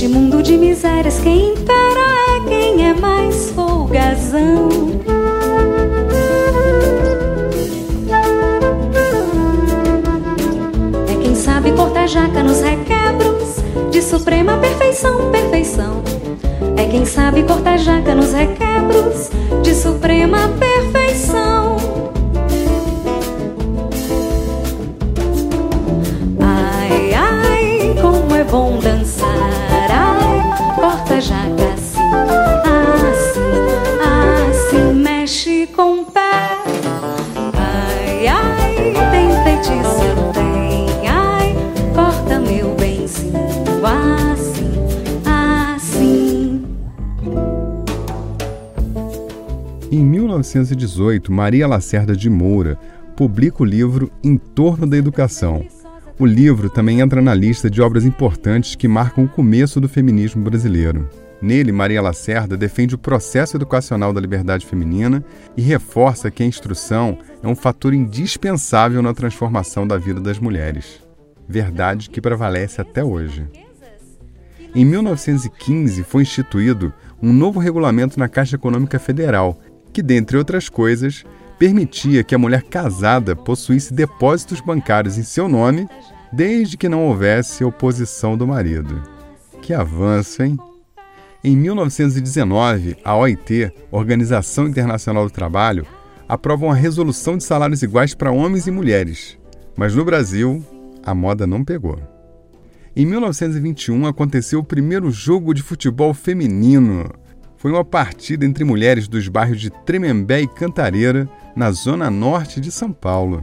Neste 0.00 0.16
mundo 0.16 0.42
de 0.42 0.56
misérias, 0.56 1.20
quem 1.20 1.52
impera 1.52 2.00
é 2.34 2.48
quem 2.48 2.88
é 2.88 2.94
mais 2.94 3.50
folgazão. 3.50 4.70
É 11.06 11.22
quem 11.22 11.34
sabe 11.34 11.72
cortar 11.72 12.08
jaca 12.08 12.42
nos 12.42 12.62
requebros 12.62 13.56
de 13.90 14.00
suprema 14.00 14.56
perfeição, 14.56 15.30
perfeição. 15.30 16.02
É 16.78 16.86
quem 16.86 17.04
sabe 17.04 17.42
cortar 17.42 17.76
jaca 17.76 18.14
nos 18.14 18.32
requebros 18.32 19.28
de 19.62 19.74
suprema 19.74 20.48
perfeição. 20.58 21.49
1918, 50.30 51.32
Maria 51.32 51.66
Lacerda 51.66 52.16
de 52.16 52.30
Moura 52.30 52.78
publica 53.16 53.62
o 53.62 53.66
livro 53.66 54.10
Em 54.22 54.36
torno 54.36 54.86
da 54.86 54.96
Educação 54.96 55.66
o 56.20 56.26
livro 56.26 56.68
também 56.68 57.00
entra 57.00 57.22
na 57.22 57.32
lista 57.32 57.70
de 57.70 57.80
obras 57.80 58.04
importantes 58.04 58.74
que 58.74 58.86
marcam 58.86 59.24
o 59.24 59.28
começo 59.28 59.80
do 59.80 59.88
feminismo 59.88 60.44
brasileiro. 60.44 61.08
Nele, 61.40 61.72
Maria 61.72 62.02
Lacerda 62.02 62.58
defende 62.58 62.94
o 62.94 62.98
processo 62.98 63.56
educacional 63.56 64.12
da 64.12 64.20
liberdade 64.20 64.66
feminina 64.66 65.24
e 65.56 65.62
reforça 65.62 66.30
que 66.30 66.42
a 66.42 66.46
instrução 66.46 67.16
é 67.42 67.48
um 67.48 67.56
fator 67.56 67.94
indispensável 67.94 69.00
na 69.00 69.14
transformação 69.14 69.86
da 69.86 69.96
vida 69.96 70.20
das 70.20 70.38
mulheres. 70.38 71.00
Verdade 71.48 72.10
que 72.10 72.20
prevalece 72.20 72.82
até 72.82 73.02
hoje. 73.02 73.48
Em 74.74 74.84
1915, 74.84 76.04
foi 76.04 76.20
instituído 76.20 76.92
um 77.22 77.32
novo 77.32 77.58
regulamento 77.58 78.18
na 78.18 78.28
Caixa 78.28 78.56
Econômica 78.56 78.98
Federal, 78.98 79.58
que, 79.92 80.02
dentre 80.02 80.36
outras 80.36 80.68
coisas, 80.68 81.24
permitia 81.58 82.24
que 82.24 82.34
a 82.34 82.38
mulher 82.38 82.62
casada 82.62 83.36
possuísse 83.36 83.92
depósitos 83.92 84.60
bancários 84.60 85.18
em 85.18 85.22
seu 85.22 85.48
nome, 85.48 85.86
desde 86.32 86.76
que 86.76 86.88
não 86.88 87.06
houvesse 87.06 87.64
oposição 87.64 88.36
do 88.36 88.46
marido. 88.46 89.02
Que 89.60 89.74
avanço, 89.74 90.42
hein? 90.42 90.56
Em 91.42 91.56
1919, 91.56 92.96
a 93.04 93.16
OIT, 93.16 93.72
Organização 93.90 94.66
Internacional 94.66 95.24
do 95.24 95.30
Trabalho, 95.30 95.86
aprova 96.28 96.66
uma 96.66 96.74
resolução 96.74 97.36
de 97.36 97.44
salários 97.44 97.82
iguais 97.82 98.14
para 98.14 98.30
homens 98.30 98.66
e 98.66 98.70
mulheres. 98.70 99.38
Mas 99.76 99.94
no 99.94 100.04
Brasil, 100.04 100.64
a 101.02 101.14
moda 101.14 101.46
não 101.46 101.64
pegou. 101.64 101.98
Em 102.94 103.06
1921 103.06 104.06
aconteceu 104.06 104.60
o 104.60 104.64
primeiro 104.64 105.10
jogo 105.10 105.54
de 105.54 105.62
futebol 105.62 106.12
feminino. 106.12 107.10
Foi 107.60 107.70
uma 107.70 107.84
partida 107.84 108.46
entre 108.46 108.64
mulheres 108.64 109.06
dos 109.06 109.28
bairros 109.28 109.60
de 109.60 109.68
Tremembé 109.68 110.40
e 110.40 110.48
Cantareira, 110.48 111.28
na 111.54 111.70
zona 111.70 112.10
norte 112.10 112.58
de 112.58 112.72
São 112.72 112.90
Paulo. 112.90 113.42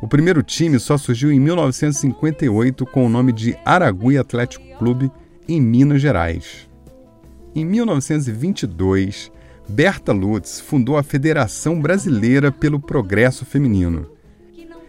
O 0.00 0.08
primeiro 0.08 0.42
time 0.42 0.78
só 0.78 0.96
surgiu 0.96 1.30
em 1.30 1.38
1958 1.38 2.86
com 2.86 3.04
o 3.04 3.10
nome 3.10 3.34
de 3.34 3.54
Aragui 3.62 4.16
Atlético 4.16 4.64
Clube, 4.78 5.12
em 5.46 5.60
Minas 5.60 6.00
Gerais. 6.00 6.66
Em 7.54 7.62
1922, 7.62 9.30
Berta 9.68 10.14
Lutz 10.14 10.58
fundou 10.58 10.96
a 10.96 11.02
Federação 11.02 11.78
Brasileira 11.78 12.50
pelo 12.50 12.80
Progresso 12.80 13.44
Feminino. 13.44 14.06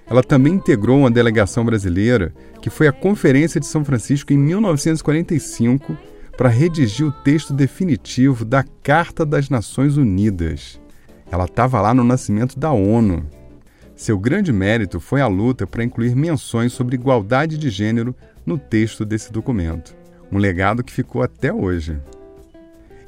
Ela 0.10 0.24
também 0.24 0.54
integrou 0.54 1.00
uma 1.00 1.12
delegação 1.12 1.66
brasileira 1.66 2.34
que 2.62 2.70
foi 2.70 2.88
à 2.88 2.94
Conferência 2.94 3.60
de 3.60 3.66
São 3.66 3.84
Francisco 3.84 4.32
em 4.32 4.38
1945 4.38 5.98
para 6.38 6.50
redigir 6.50 7.04
o 7.04 7.12
texto 7.12 7.52
definitivo 7.52 8.46
da 8.46 8.64
Carta 8.84 9.26
das 9.26 9.50
Nações 9.50 9.98
Unidas. 9.98 10.80
Ela 11.32 11.46
estava 11.46 11.82
lá 11.82 11.96
no 11.96 12.04
nascimento 12.04 12.58
da 12.60 12.72
ONU. 12.72 13.26
Seu 13.96 14.20
grande 14.20 14.54
mérito 14.54 15.00
foi 15.00 15.20
a 15.20 15.28
luta 15.28 15.66
para 15.66 15.84
incluir 15.84 16.16
menções 16.16 16.72
sobre 16.72 16.94
igualdade 16.94 17.58
de 17.58 17.72
gênero 17.72 18.16
no 18.46 18.56
texto 18.56 19.04
desse 19.04 19.32
documento, 19.34 19.96
um 20.32 20.38
legado 20.38 20.84
que 20.84 20.94
ficou 20.94 21.24
até 21.24 21.52
hoje. 21.52 22.00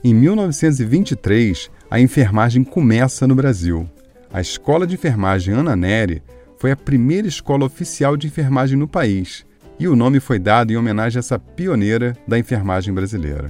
Em 0.04 0.14
1923, 0.16 1.70
a 1.92 2.00
enfermagem 2.00 2.64
começa 2.64 3.28
no 3.28 3.36
Brasil. 3.36 3.88
A 4.34 4.42
Escola 4.42 4.88
de 4.88 4.96
Enfermagem 4.96 5.54
Ana 5.54 5.76
Neri 5.76 6.24
foi 6.58 6.72
a 6.72 6.76
primeira 6.76 7.28
escola 7.28 7.66
oficial 7.66 8.18
de 8.18 8.26
enfermagem 8.26 8.78
no 8.78 8.88
país, 8.88 9.46
e 9.80 9.88
o 9.88 9.96
nome 9.96 10.20
foi 10.20 10.38
dado 10.38 10.72
em 10.72 10.78
homenagem 10.78 11.18
a 11.18 11.22
essa 11.22 11.40
pioneira 11.40 12.16
da 12.28 12.38
enfermagem 12.38 12.94
brasileira. 12.94 13.50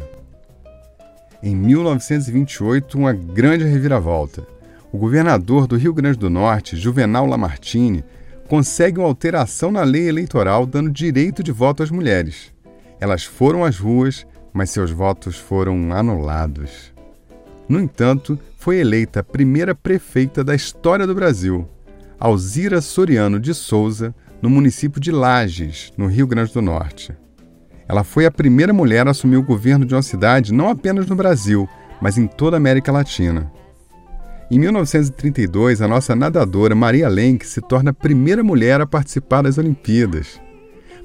Em 1.42 1.56
1928, 1.56 2.98
uma 2.98 3.14
grande 3.14 3.64
reviravolta 3.64 4.46
o 4.92 4.98
governador 4.98 5.68
do 5.68 5.78
Rio 5.78 5.94
Grande 5.94 6.18
do 6.18 6.30
Norte, 6.30 6.76
Juvenal 6.76 7.26
Lamartine, 7.26 8.04
consegue 8.48 8.98
uma 8.98 9.08
alteração 9.08 9.72
na 9.72 9.84
lei 9.84 10.10
eleitoral 10.10 10.66
dando 10.66 10.90
direito 10.90 11.44
de 11.44 11.52
voto 11.52 11.84
às 11.84 11.92
mulheres. 11.92 12.52
Elas 13.00 13.24
foram 13.24 13.64
às 13.64 13.78
ruas, 13.78 14.26
mas 14.52 14.72
seus 14.72 14.90
votos 14.90 15.38
foram 15.38 15.94
anulados. 15.94 16.92
No 17.68 17.80
entanto, 17.80 18.40
foi 18.58 18.78
eleita 18.78 19.20
a 19.20 19.24
primeira 19.24 19.76
prefeita 19.76 20.44
da 20.44 20.56
história 20.56 21.06
do 21.06 21.14
Brasil, 21.14 21.70
Alzira 22.20 22.82
Soriano 22.82 23.40
de 23.40 23.54
Souza, 23.54 24.14
no 24.42 24.50
município 24.50 25.00
de 25.02 25.12
Lages, 25.12 25.92
no 25.98 26.08
Rio 26.08 26.28
Grande 26.28 26.54
do 26.54 26.62
Norte. 26.62 27.14
Ela 27.88 28.04
foi 28.04 28.26
a 28.26 28.32
primeira 28.32 28.72
mulher 28.72 29.08
a 29.08 29.12
assumir 29.12 29.38
o 29.38 29.44
governo 29.44 29.86
de 29.86 29.96
uma 29.96 30.02
cidade 30.02 30.54
não 30.54 30.70
apenas 30.70 31.08
no 31.08 31.16
Brasil, 31.16 31.68
mas 32.02 32.18
em 32.18 32.28
toda 32.28 32.56
a 32.56 32.60
América 32.60 32.92
Latina. 32.92 33.52
Em 34.52 34.58
1932, 34.58 35.82
a 35.82 35.88
nossa 35.88 36.16
nadadora 36.16 36.74
Maria 36.74 37.08
Lenk 37.08 37.46
se 37.46 37.62
torna 37.62 37.92
a 37.92 37.94
primeira 37.94 38.44
mulher 38.44 38.82
a 38.82 38.88
participar 38.88 39.44
das 39.44 39.58
Olimpíadas. 39.58 40.42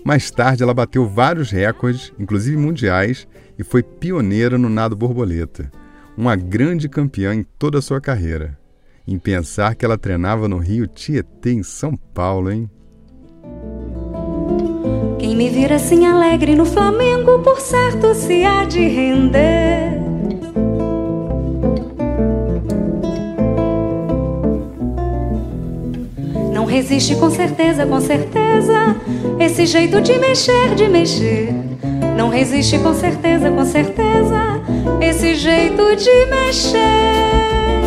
Mais 0.05 0.31
tarde, 0.31 0.62
ela 0.62 0.75
bateu 0.75 1.07
vários 1.09 1.51
recordes, 1.51 2.12
inclusive 2.18 2.57
mundiais, 2.57 3.27
e 3.59 3.64
foi 3.64 3.83
pioneira 3.83 4.59
no 4.59 4.68
nado 4.68 4.97
borboleta, 4.97 5.70
uma 6.16 6.37
grande 6.37 6.88
campeã 6.88 7.35
em 7.35 7.42
toda 7.59 7.79
a 7.79 7.83
sua 7.83 8.01
carreira. 8.01 8.59
Em 9.07 9.18
pensar 9.18 9.75
que 9.75 9.85
ela 9.85 9.99
treinava 9.99 10.49
no 10.49 10.59
Rio 10.59 10.87
Tietê, 10.87 11.53
em 11.53 11.62
São 11.62 11.97
Paulo, 11.97 12.51
hein? 12.51 12.70
Quem 15.18 15.35
me 15.37 15.48
vira 15.48 15.76
assim 15.76 16.07
alegre 16.07 16.54
no 16.54 16.64
Flamengo, 16.64 17.38
por 17.40 17.61
certo 17.61 18.14
se 18.14 18.44
há 18.44 18.64
de 18.64 18.87
render. 18.87 20.02
Não 26.52 26.64
resiste 26.64 27.16
com 27.16 27.30
certeza, 27.30 27.87
com 27.87 28.00
certeza, 28.00 28.96
esse 29.38 29.66
jeito 29.66 30.00
de 30.00 30.18
mexer, 30.18 30.74
de 30.74 30.88
mexer. 30.88 31.54
Não 32.16 32.28
resiste 32.28 32.78
com 32.78 32.94
certeza, 32.94 33.50
com 33.50 33.64
certeza, 33.64 34.62
esse 35.00 35.35
jeito 35.35 35.96
de 35.96 36.26
mexer. 36.26 37.84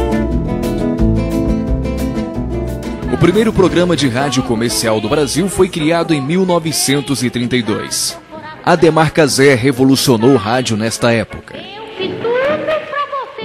O 3.17 3.19
primeiro 3.19 3.51
programa 3.51 3.95
de 3.95 4.07
rádio 4.07 4.43
comercial 4.43 5.01
do 5.01 5.09
Brasil 5.09 5.49
foi 5.49 5.67
criado 5.67 6.13
em 6.13 6.21
1932. 6.21 8.15
Ademar 8.63 9.11
Cazé 9.11 9.55
revolucionou 9.55 10.33
o 10.33 10.37
rádio 10.37 10.77
nesta 10.77 11.11
época. 11.11 11.55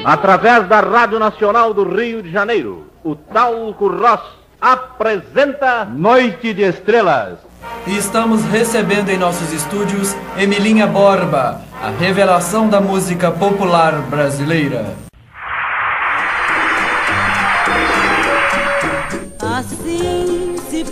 Através 0.04 0.68
da 0.68 0.80
Rádio 0.80 1.18
Nacional 1.18 1.72
do 1.72 1.84
Rio 1.88 2.22
de 2.22 2.30
Janeiro, 2.30 2.88
o 3.02 3.16
Talco 3.16 3.88
Ross 3.88 4.20
apresenta 4.60 5.86
Noite 5.86 6.52
de 6.52 6.64
Estrelas. 6.64 7.38
E 7.86 7.96
estamos 7.96 8.44
recebendo 8.44 9.08
em 9.08 9.16
nossos 9.16 9.54
estúdios 9.54 10.14
Emilinha 10.36 10.86
Borba, 10.86 11.62
a 11.82 11.88
revelação 11.88 12.68
da 12.68 12.78
música 12.78 13.30
popular 13.30 14.02
brasileira. 14.02 15.01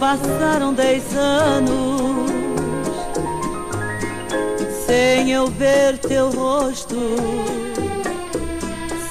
Passaram 0.01 0.73
dez 0.73 1.15
anos 1.15 2.31
sem 4.87 5.31
eu 5.31 5.47
ver 5.47 5.99
teu 5.99 6.31
rosto, 6.31 6.97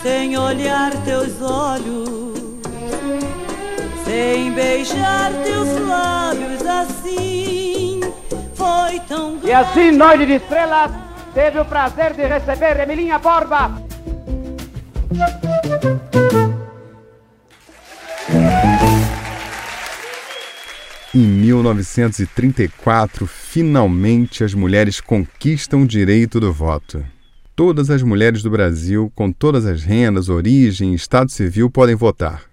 sem 0.01 0.35
olhar 0.35 0.91
teus 1.05 1.39
olhos, 1.41 2.33
sem 4.03 4.51
beijar 4.51 5.31
teus 5.43 5.87
lábios 5.87 6.65
assim. 6.65 8.01
Foi 8.55 8.99
tão 9.07 9.37
E 9.43 9.53
assim, 9.53 9.91
Noite 9.91 10.25
de 10.25 10.33
Estrelas 10.33 10.91
teve 11.35 11.59
o 11.59 11.65
prazer 11.65 12.13
de 12.13 12.25
receber 12.25 12.79
Emilinha 12.79 13.19
Borba. 13.19 13.81
Em 21.11 21.25
1934, 21.25 23.25
finalmente 23.25 24.43
as 24.43 24.53
mulheres 24.53 25.01
conquistam 25.01 25.81
o 25.81 25.87
direito 25.87 26.39
do 26.39 26.53
voto. 26.53 27.03
Todas 27.55 27.89
as 27.89 28.03
mulheres 28.03 28.43
do 28.43 28.51
Brasil, 28.51 29.11
com 29.15 29.31
todas 29.31 29.65
as 29.65 29.83
rendas, 29.83 30.29
origem 30.29 30.91
e 30.91 30.95
estado 30.95 31.31
civil, 31.31 31.67
podem 31.67 31.95
votar. 31.95 32.43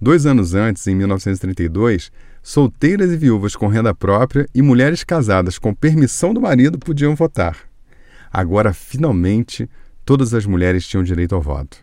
Dois 0.00 0.24
anos 0.24 0.54
antes, 0.54 0.86
em 0.86 0.94
1932, 0.94 2.10
solteiras 2.42 3.12
e 3.12 3.16
viúvas 3.18 3.54
com 3.54 3.66
renda 3.66 3.94
própria 3.94 4.48
e 4.54 4.62
mulheres 4.62 5.04
casadas 5.04 5.58
com 5.58 5.74
permissão 5.74 6.32
do 6.32 6.40
marido 6.40 6.78
podiam 6.78 7.14
votar. 7.14 7.58
Agora, 8.32 8.72
finalmente, 8.72 9.68
todas 10.02 10.32
as 10.32 10.46
mulheres 10.46 10.88
tinham 10.88 11.04
direito 11.04 11.34
ao 11.34 11.42
voto. 11.42 11.76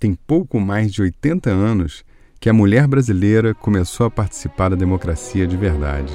Tem 0.00 0.14
pouco 0.14 0.58
mais 0.58 0.90
de 0.90 1.02
80 1.02 1.50
anos 1.50 2.02
que 2.40 2.48
a 2.48 2.52
mulher 2.52 2.86
brasileira 2.86 3.54
começou 3.54 4.06
a 4.06 4.10
participar 4.10 4.70
da 4.70 4.76
democracia 4.76 5.46
de 5.46 5.56
verdade. 5.56 6.12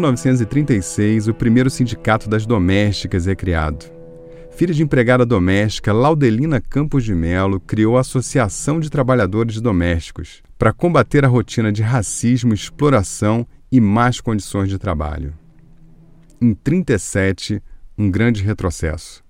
1936, 0.00 1.28
o 1.28 1.34
primeiro 1.34 1.70
sindicato 1.70 2.28
das 2.28 2.44
domésticas 2.44 3.26
é 3.26 3.34
criado. 3.34 3.90
Filha 4.50 4.74
de 4.74 4.82
empregada 4.82 5.24
doméstica, 5.24 5.92
Laudelina 5.92 6.60
Campos 6.60 7.02
de 7.02 7.14
Melo 7.14 7.58
criou 7.60 7.96
a 7.96 8.00
Associação 8.00 8.78
de 8.78 8.90
Trabalhadores 8.90 9.58
Domésticos 9.60 10.42
para 10.58 10.72
combater 10.72 11.24
a 11.24 11.28
rotina 11.28 11.72
de 11.72 11.82
racismo, 11.82 12.52
exploração 12.52 13.46
e 13.72 13.80
más 13.80 14.20
condições 14.20 14.68
de 14.68 14.78
trabalho. 14.78 15.32
Em 16.40 16.52
37, 16.52 17.62
um 17.96 18.10
grande 18.10 18.42
retrocesso. 18.42 19.24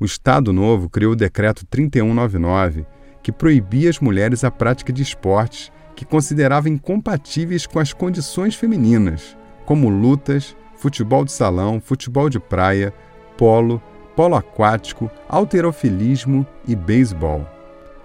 O 0.00 0.04
Estado 0.04 0.52
Novo 0.52 0.90
criou 0.90 1.12
o 1.12 1.16
Decreto 1.16 1.64
3199, 1.66 2.86
que 3.22 3.30
proibia 3.30 3.88
às 3.88 4.00
mulheres 4.00 4.42
a 4.42 4.50
prática 4.50 4.92
de 4.92 5.02
esportes 5.02 5.70
que 5.94 6.04
considerava 6.04 6.68
incompatíveis 6.68 7.66
com 7.66 7.78
as 7.78 7.92
condições 7.92 8.54
femininas, 8.54 9.36
como 9.66 9.90
lutas, 9.90 10.56
futebol 10.76 11.24
de 11.24 11.32
salão, 11.32 11.80
futebol 11.80 12.30
de 12.30 12.40
praia, 12.40 12.94
polo, 13.36 13.82
polo 14.14 14.36
aquático, 14.36 15.10
alterofilismo 15.28 16.46
e 16.66 16.74
beisebol. 16.74 17.46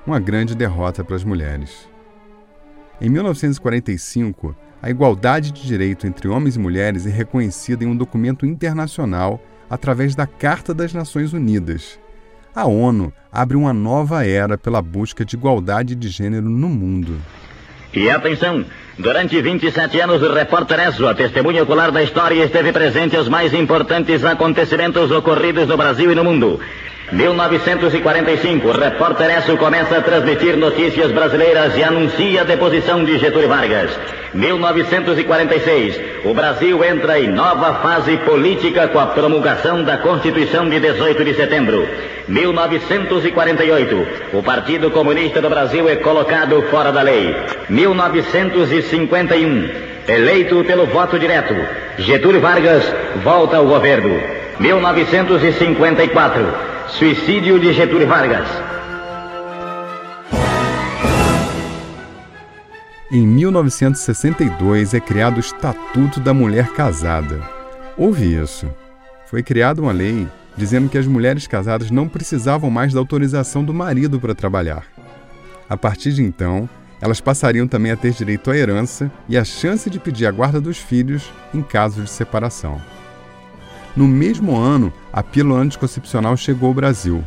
Uma 0.06 0.20
grande 0.20 0.56
derrota 0.56 1.04
para 1.04 1.16
as 1.16 1.24
mulheres. 1.24 1.88
Em 3.00 3.08
1945, 3.08 4.56
a 4.82 4.90
igualdade 4.90 5.52
de 5.52 5.66
direito 5.66 6.08
entre 6.08 6.28
homens 6.28 6.56
e 6.56 6.60
mulheres 6.60 7.06
é 7.06 7.10
reconhecida 7.10 7.84
em 7.84 7.88
um 7.88 7.96
documento 7.96 8.46
internacional 8.46 9.40
através 9.70 10.16
da 10.16 10.26
Carta 10.26 10.74
das 10.74 10.94
Nações 10.94 11.32
Unidas. 11.32 12.00
A 12.54 12.66
ONU 12.66 13.14
abre 13.32 13.56
uma 13.56 13.72
nova 13.72 14.26
era 14.26 14.58
pela 14.58 14.82
busca 14.82 15.24
de 15.24 15.36
igualdade 15.36 15.96
de 15.96 16.10
gênero 16.10 16.50
no 16.50 16.68
mundo. 16.68 17.22
E 17.94 18.10
atenção, 18.10 18.66
durante 18.98 19.42
27 19.42 20.00
anos 20.00 20.22
o 20.22 20.34
repórter 20.34 20.80
Esso, 20.80 21.08
a 21.08 21.14
testemunha 21.14 21.64
ocular 21.64 21.92
da 21.92 22.04
história, 22.04 22.44
esteve 22.44 22.72
presente 22.72 23.16
aos 23.16 23.28
mais 23.28 23.54
importantes 23.54 24.24
acontecimentos 24.24 25.12
ocorridos 25.12 25.68
no 25.68 25.78
Brasil 25.78 26.12
e 26.12 26.16
no 26.16 26.24
mundo. 26.24 26.60
1945, 27.12 28.68
o 28.68 28.72
repórter 28.72 29.38
Esso 29.38 29.58
começa 29.58 29.98
a 29.98 30.02
transmitir 30.02 30.56
notícias 30.56 31.12
brasileiras 31.12 31.76
e 31.76 31.84
anuncia 31.84 32.42
a 32.42 32.46
deposição 32.46 33.04
de 33.04 33.18
Getúlio 33.18 33.50
Vargas. 33.50 33.92
1946, 34.34 36.00
o 36.24 36.34
Brasil 36.34 36.82
entra 36.86 37.20
em 37.20 37.28
nova 37.28 37.74
fase 37.76 38.16
política 38.18 38.88
com 38.88 38.98
a 39.00 39.08
promulgação 39.08 39.84
da 39.84 39.98
Constituição 39.98 40.70
de 40.70 40.80
18 40.80 41.26
de 41.26 41.34
setembro. 41.34 41.86
1948, 42.28 44.08
o 44.34 44.42
Partido 44.42 44.90
Comunista 44.90 45.42
do 45.42 45.50
Brasil 45.50 45.90
é 45.90 45.98
colocado 45.98 46.62
fora 46.64 46.94
da 46.94 47.02
lei. 47.02 47.36
1951, 47.70 49.70
eleito 50.08 50.64
pelo 50.64 50.86
voto 50.86 51.20
direto, 51.20 51.54
Getúlio 51.98 52.40
Vargas 52.40 52.86
volta 53.24 53.58
ao 53.58 53.66
governo. 53.66 54.18
1954, 54.60 56.54
suicídio 56.88 57.60
de 57.60 57.74
Getúlio 57.74 58.08
Vargas. 58.08 58.48
Em 63.14 63.28
1962 63.28 64.94
é 64.94 65.00
criado 65.02 65.36
o 65.36 65.42
Estatuto 65.42 66.22
da 66.22 66.34
Mulher 66.34 66.72
Casada. 66.72 67.42
Ouve 67.98 68.42
isso. 68.42 68.74
foi 69.26 69.44
criada 69.44 69.82
uma 69.82 69.92
lei 69.92 70.30
dizendo 70.56 70.88
que 70.88 70.98
as 70.98 71.06
mulheres 71.06 71.46
casadas 71.46 71.92
não 71.92 72.08
precisavam 72.08 72.70
mais 72.70 72.94
da 72.94 73.02
autorização 73.02 73.66
do 73.66 73.74
marido 73.74 74.18
para 74.18 74.34
trabalhar. 74.34 74.86
A 75.70 75.76
partir 75.76 76.14
de 76.14 76.24
então, 76.24 76.70
elas 77.02 77.20
passariam 77.20 77.68
também 77.68 77.92
a 77.92 77.98
ter 77.98 78.14
direito 78.14 78.50
à 78.50 78.56
herança 78.56 79.12
e 79.28 79.38
a 79.38 79.44
chance 79.44 79.90
de 79.90 80.00
pedir 80.00 80.26
a 80.26 80.32
guarda 80.32 80.62
dos 80.62 80.78
filhos 80.78 81.30
em 81.54 81.62
caso 81.62 82.04
de 82.04 82.10
separação. 82.10 82.82
No 83.94 84.08
mesmo 84.08 84.56
ano, 84.56 84.94
a 85.12 85.22
pílula 85.22 85.60
anticoncepcional 85.60 86.38
chegou 86.38 86.70
ao 86.70 86.74
Brasil. 86.74 87.22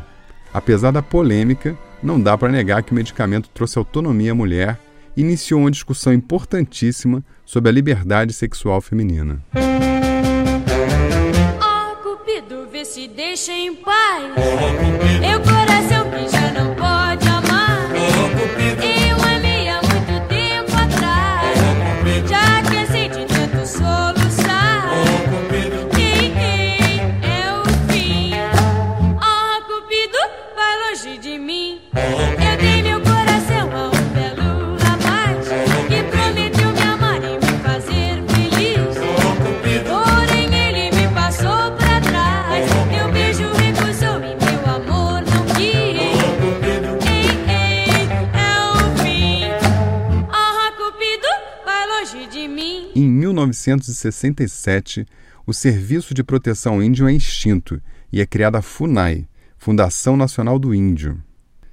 Apesar 0.50 0.92
da 0.92 1.02
polêmica, 1.02 1.76
não 2.02 2.18
dá 2.18 2.38
para 2.38 2.50
negar 2.50 2.82
que 2.82 2.92
o 2.92 2.94
medicamento 2.94 3.50
trouxe 3.50 3.76
autonomia 3.76 4.32
à 4.32 4.34
mulher 4.34 4.78
iniciou 5.16 5.60
uma 5.60 5.70
discussão 5.70 6.12
importantíssima 6.12 7.24
sobre 7.44 7.68
a 7.68 7.72
liberdade 7.72 8.32
sexual 8.32 8.80
feminina. 8.80 9.42
Oh, 11.60 11.96
Cupido, 12.02 12.66
vê 12.70 12.84
se 12.84 13.06
deixa 13.08 13.52
em 13.52 13.74
paz. 13.74 14.32
Eu 15.32 15.40
coração 15.40 15.93
Em 52.96 53.10
1967, 53.10 55.04
o 55.44 55.52
Serviço 55.52 56.14
de 56.14 56.22
Proteção 56.22 56.80
Índio 56.80 57.08
é 57.08 57.12
extinto 57.12 57.82
e 58.12 58.20
é 58.20 58.26
criada 58.26 58.58
a 58.58 58.62
FUNAI, 58.62 59.26
Fundação 59.58 60.16
Nacional 60.16 60.60
do 60.60 60.72
Índio. 60.72 61.20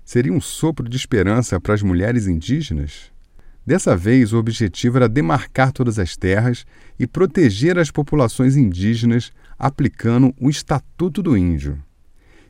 Seria 0.03 0.33
um 0.33 0.41
sopro 0.41 0.89
de 0.89 0.97
esperança 0.97 1.61
para 1.61 1.75
as 1.75 1.83
mulheres 1.83 2.25
indígenas? 2.25 3.11
Dessa 3.63 3.95
vez, 3.95 4.33
o 4.33 4.39
objetivo 4.39 4.97
era 4.97 5.07
demarcar 5.07 5.71
todas 5.71 5.99
as 5.99 6.17
terras 6.17 6.65
e 6.97 7.05
proteger 7.05 7.77
as 7.77 7.91
populações 7.91 8.57
indígenas 8.57 9.31
aplicando 9.59 10.33
o 10.41 10.49
Estatuto 10.49 11.21
do 11.21 11.37
Índio. 11.37 11.77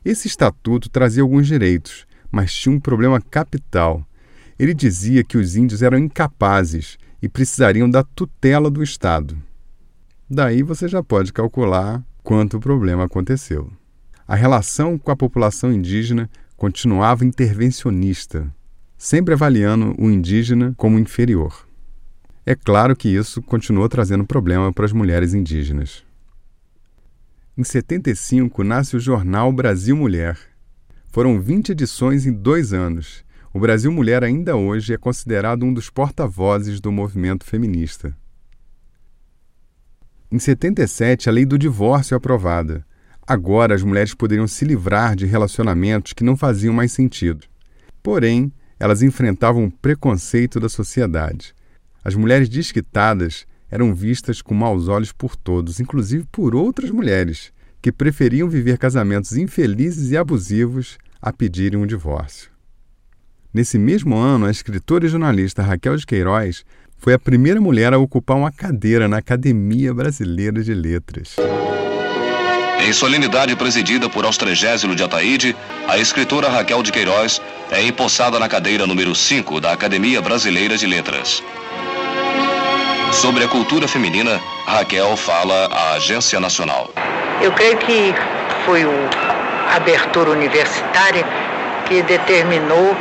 Esse 0.05 0.29
estatuto 0.29 0.89
trazia 0.89 1.23
alguns 1.23 1.45
direitos, 1.45 2.07
mas 2.31 2.53
tinha 2.53 2.73
um 2.73 2.79
problema 2.79 3.19
capital. 3.19 4.07
Ele 4.57 4.73
dizia 4.73 5.25
que 5.25 5.37
os 5.37 5.57
índios 5.57 5.81
eram 5.81 5.97
incapazes 5.97 6.97
e 7.21 7.29
precisariam 7.29 7.89
da 7.89 8.03
tutela 8.03 8.69
do 8.69 8.81
Estado. 8.81 9.37
Daí 10.29 10.63
você 10.63 10.87
já 10.87 11.03
pode 11.03 11.31
calcular 11.31 12.03
quanto 12.23 12.57
o 12.57 12.59
problema 12.59 13.03
aconteceu. 13.03 13.71
A 14.27 14.35
relação 14.35 14.97
com 14.97 15.11
a 15.11 15.15
população 15.15 15.71
indígena 15.71 16.29
continuava 16.55 17.25
intervencionista, 17.25 18.49
sempre 18.97 19.33
avaliando 19.33 19.93
o 19.99 20.09
indígena 20.09 20.73
como 20.77 20.97
inferior. 20.97 21.67
É 22.45 22.55
claro 22.55 22.95
que 22.95 23.09
isso 23.09 23.41
continuou 23.41 23.87
trazendo 23.89 24.25
problema 24.25 24.71
para 24.71 24.85
as 24.85 24.93
mulheres 24.93 25.33
indígenas. 25.33 26.03
Em 27.57 27.63
75 27.63 28.63
nasce 28.63 28.95
o 28.95 28.99
jornal 28.99 29.51
Brasil 29.51 29.95
Mulher. 29.95 30.39
Foram 31.11 31.39
20 31.41 31.73
edições 31.73 32.25
em 32.25 32.31
dois 32.31 32.73
anos. 32.73 33.23
O 33.53 33.59
Brasil 33.59 33.91
Mulher 33.91 34.23
ainda 34.23 34.55
hoje 34.55 34.93
é 34.93 34.97
considerado 34.97 35.63
um 35.65 35.73
dos 35.73 35.89
porta-vozes 35.89 36.79
do 36.79 36.89
movimento 36.89 37.43
feminista. 37.43 38.15
Em 40.31 40.39
77, 40.39 41.27
a 41.27 41.33
lei 41.33 41.45
do 41.45 41.57
divórcio 41.57 42.13
é 42.13 42.17
aprovada. 42.17 42.85
Agora 43.27 43.75
as 43.75 43.83
mulheres 43.83 44.13
poderiam 44.13 44.47
se 44.47 44.63
livrar 44.63 45.17
de 45.17 45.25
relacionamentos 45.25 46.13
que 46.13 46.23
não 46.23 46.37
faziam 46.37 46.73
mais 46.73 46.93
sentido. 46.93 47.45
Porém, 48.01 48.53
elas 48.79 49.01
enfrentavam 49.01 49.65
o 49.65 49.71
preconceito 49.71 50.57
da 50.57 50.69
sociedade. 50.69 51.53
As 52.05 52.15
mulheres 52.15 52.47
desquitadas 52.47 53.45
eram 53.69 53.93
vistas 53.93 54.41
com 54.41 54.53
maus 54.53 54.87
olhos 54.87 55.11
por 55.11 55.35
todos, 55.35 55.81
inclusive 55.81 56.25
por 56.31 56.55
outras 56.55 56.89
mulheres, 56.89 57.51
que 57.81 57.91
preferiam 57.91 58.47
viver 58.47 58.77
casamentos 58.77 59.35
infelizes 59.35 60.11
e 60.11 60.17
abusivos 60.17 60.97
a 61.21 61.33
pedirem 61.33 61.77
um 61.77 61.85
divórcio. 61.85 62.50
Nesse 63.53 63.77
mesmo 63.77 64.15
ano, 64.15 64.45
a 64.45 64.51
escritora 64.51 65.05
e 65.05 65.09
jornalista 65.09 65.61
Raquel 65.61 65.97
de 65.97 66.05
Queiroz 66.05 66.63
foi 66.97 67.13
a 67.13 67.19
primeira 67.19 67.59
mulher 67.59 67.93
a 67.93 67.97
ocupar 67.97 68.37
uma 68.37 68.49
cadeira 68.49 69.09
na 69.09 69.17
Academia 69.17 69.93
Brasileira 69.93 70.63
de 70.63 70.73
Letras. 70.73 71.35
Em 72.79 72.93
solenidade 72.93 73.53
presidida 73.57 74.09
por 74.09 74.23
Austrégésilo 74.23 74.95
de 74.95 75.03
Ataíde, 75.03 75.53
a 75.85 75.97
escritora 75.97 76.47
Raquel 76.47 76.81
de 76.81 76.93
Queiroz 76.93 77.41
é 77.69 77.83
empossada 77.83 78.39
na 78.39 78.47
cadeira 78.47 78.87
número 78.87 79.13
5 79.13 79.59
da 79.59 79.73
Academia 79.73 80.21
Brasileira 80.21 80.77
de 80.77 80.87
Letras. 80.87 81.43
Sobre 83.11 83.43
a 83.43 83.49
cultura 83.49 83.85
feminina, 83.85 84.39
Raquel 84.65 85.17
fala 85.17 85.65
à 85.65 85.93
Agência 85.95 86.39
Nacional. 86.39 86.89
Eu 87.41 87.51
creio 87.51 87.77
que 87.79 88.13
foi 88.65 88.83
a 88.83 89.75
abertura 89.75 90.31
universitária 90.31 91.25
que 91.85 92.01
determinou 92.03 92.95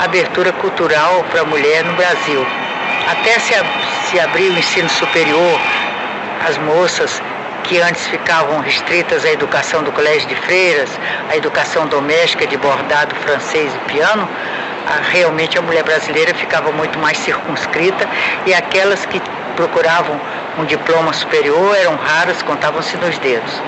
abertura 0.00 0.52
cultural 0.52 1.24
para 1.30 1.42
a 1.42 1.44
mulher 1.44 1.84
no 1.84 1.94
Brasil. 1.94 2.46
Até 3.10 3.38
se, 3.38 3.54
se 4.08 4.20
abrir 4.20 4.50
o 4.50 4.58
ensino 4.58 4.88
superior, 4.88 5.60
as 6.46 6.58
moças 6.58 7.22
que 7.64 7.80
antes 7.80 8.06
ficavam 8.08 8.60
restritas 8.60 9.24
à 9.24 9.32
educação 9.32 9.82
do 9.82 9.92
colégio 9.92 10.28
de 10.28 10.36
freiras, 10.36 10.90
à 11.30 11.36
educação 11.36 11.86
doméstica 11.86 12.46
de 12.46 12.56
bordado 12.56 13.14
francês 13.16 13.74
e 13.74 13.92
piano, 13.92 14.28
realmente 15.10 15.58
a 15.58 15.62
mulher 15.62 15.82
brasileira 15.82 16.34
ficava 16.34 16.70
muito 16.72 16.98
mais 16.98 17.16
circunscrita 17.18 18.06
e 18.46 18.52
aquelas 18.54 19.06
que 19.06 19.20
procuravam 19.56 20.20
um 20.58 20.64
diploma 20.64 21.12
superior 21.12 21.76
eram 21.76 21.96
raras, 21.96 22.42
contavam-se 22.42 22.96
nos 22.98 23.16
dedos. 23.18 23.62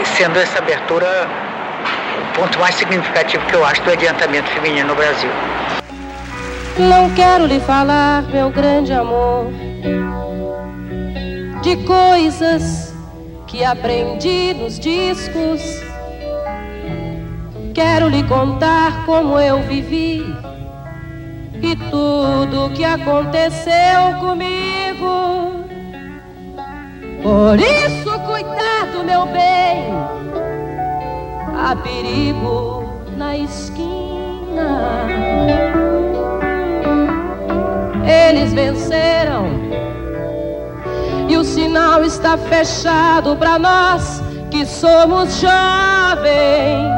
E 0.00 0.04
sendo 0.16 0.38
essa 0.38 0.58
abertura 0.58 1.28
o 2.20 2.34
ponto 2.34 2.58
mais 2.58 2.74
significativo 2.74 3.44
que 3.46 3.54
eu 3.54 3.64
acho 3.64 3.82
do 3.82 3.92
adiantamento 3.92 4.50
feminino 4.50 4.88
no 4.88 4.94
Brasil. 4.94 5.30
Não 6.78 7.10
quero 7.10 7.46
lhe 7.46 7.60
falar, 7.60 8.22
meu 8.22 8.50
grande 8.50 8.92
amor, 8.92 9.46
de 11.62 11.76
coisas 11.84 12.94
que 13.46 13.62
aprendi 13.62 14.54
nos 14.54 14.80
discos. 14.80 15.60
Quero 17.74 18.08
lhe 18.08 18.22
contar 18.24 19.04
como 19.04 19.38
eu 19.38 19.60
vivi 19.62 20.24
e 21.62 21.76
tudo 21.90 22.72
que 22.74 22.84
aconteceu 22.84 24.14
comigo. 24.20 25.66
Por 27.22 27.58
isso, 27.60 28.18
cuidado, 28.26 29.04
meu 29.04 29.26
bem, 29.26 29.92
há 31.56 31.76
perigo 31.76 32.84
na 33.16 33.36
esquina. 33.36 35.06
Eles 38.04 38.52
venceram 38.52 39.46
e 41.28 41.36
o 41.36 41.44
sinal 41.44 42.04
está 42.04 42.36
fechado 42.36 43.36
para 43.36 43.58
nós 43.58 44.22
que 44.50 44.66
somos 44.66 45.40
jovens. 45.40 46.92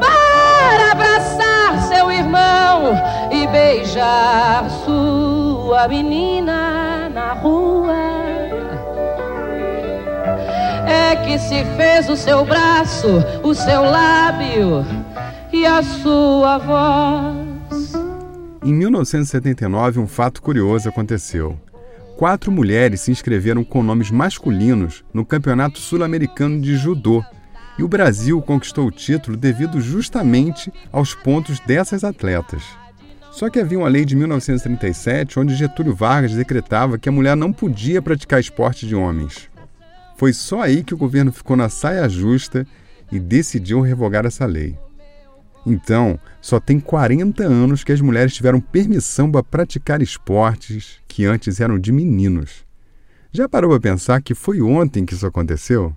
Para 0.00 0.92
abraçar 0.92 1.82
seu 1.88 2.10
irmão 2.10 2.94
e 3.30 3.46
beijar 3.48 4.70
sua 4.84 5.86
menina 5.88 7.10
na 7.12 7.34
rua. 7.34 7.89
É 10.92 11.14
que 11.14 11.38
se 11.38 11.64
fez 11.76 12.08
o 12.10 12.16
seu 12.16 12.44
braço, 12.44 13.06
o 13.44 13.54
seu 13.54 13.82
lábio 13.82 14.84
e 15.52 15.64
a 15.64 15.84
sua 15.84 16.58
voz. 16.58 17.92
Em 18.64 18.72
1979, 18.72 20.00
um 20.00 20.08
fato 20.08 20.42
curioso 20.42 20.88
aconteceu. 20.88 21.56
Quatro 22.16 22.50
mulheres 22.50 23.02
se 23.02 23.12
inscreveram 23.12 23.62
com 23.62 23.84
nomes 23.84 24.10
masculinos 24.10 25.04
no 25.14 25.24
Campeonato 25.24 25.78
Sul-Americano 25.78 26.60
de 26.60 26.76
Judô, 26.76 27.24
e 27.78 27.84
o 27.84 27.88
Brasil 27.88 28.42
conquistou 28.42 28.88
o 28.88 28.90
título 28.90 29.36
devido 29.36 29.80
justamente 29.80 30.72
aos 30.90 31.14
pontos 31.14 31.60
dessas 31.60 32.02
atletas. 32.02 32.64
Só 33.30 33.48
que 33.48 33.60
havia 33.60 33.78
uma 33.78 33.88
lei 33.88 34.04
de 34.04 34.16
1937 34.16 35.38
onde 35.38 35.54
Getúlio 35.54 35.94
Vargas 35.94 36.34
decretava 36.34 36.98
que 36.98 37.08
a 37.08 37.12
mulher 37.12 37.36
não 37.36 37.52
podia 37.52 38.02
praticar 38.02 38.40
esporte 38.40 38.88
de 38.88 38.96
homens. 38.96 39.48
Foi 40.20 40.34
só 40.34 40.60
aí 40.60 40.84
que 40.84 40.92
o 40.92 40.98
governo 40.98 41.32
ficou 41.32 41.56
na 41.56 41.70
saia 41.70 42.06
justa 42.06 42.66
e 43.10 43.18
decidiu 43.18 43.80
revogar 43.80 44.26
essa 44.26 44.44
lei. 44.44 44.76
Então, 45.66 46.20
só 46.42 46.60
tem 46.60 46.78
40 46.78 47.42
anos 47.42 47.82
que 47.82 47.90
as 47.90 48.02
mulheres 48.02 48.34
tiveram 48.34 48.60
permissão 48.60 49.32
para 49.32 49.42
praticar 49.42 50.02
esportes 50.02 50.98
que 51.08 51.24
antes 51.24 51.58
eram 51.58 51.78
de 51.78 51.90
meninos. 51.90 52.66
Já 53.32 53.48
parou 53.48 53.70
para 53.70 53.80
pensar 53.80 54.20
que 54.20 54.34
foi 54.34 54.60
ontem 54.60 55.06
que 55.06 55.14
isso 55.14 55.26
aconteceu? 55.26 55.96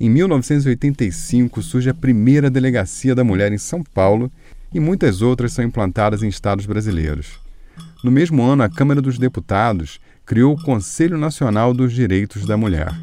Em 0.00 0.08
1985 0.08 1.60
surge 1.60 1.90
a 1.90 1.94
primeira 1.94 2.48
delegacia 2.48 3.14
da 3.14 3.22
mulher 3.22 3.52
em 3.52 3.58
São 3.58 3.82
Paulo 3.82 4.32
e 4.72 4.80
muitas 4.80 5.20
outras 5.20 5.52
são 5.52 5.62
implantadas 5.62 6.22
em 6.22 6.28
estados 6.28 6.64
brasileiros. 6.64 7.38
No 8.02 8.10
mesmo 8.10 8.42
ano, 8.42 8.62
a 8.62 8.70
Câmara 8.70 9.02
dos 9.02 9.18
Deputados 9.18 10.00
criou 10.24 10.54
o 10.54 10.62
Conselho 10.62 11.18
Nacional 11.18 11.74
dos 11.74 11.92
Direitos 11.92 12.46
da 12.46 12.56
Mulher. 12.56 12.94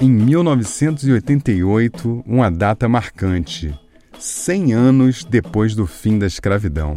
Em 0.00 0.10
1988, 0.10 2.24
uma 2.26 2.50
data 2.50 2.88
marcante, 2.88 3.78
100 4.18 4.72
anos 4.72 5.24
depois 5.24 5.76
do 5.76 5.86
fim 5.86 6.18
da 6.18 6.26
escravidão. 6.26 6.96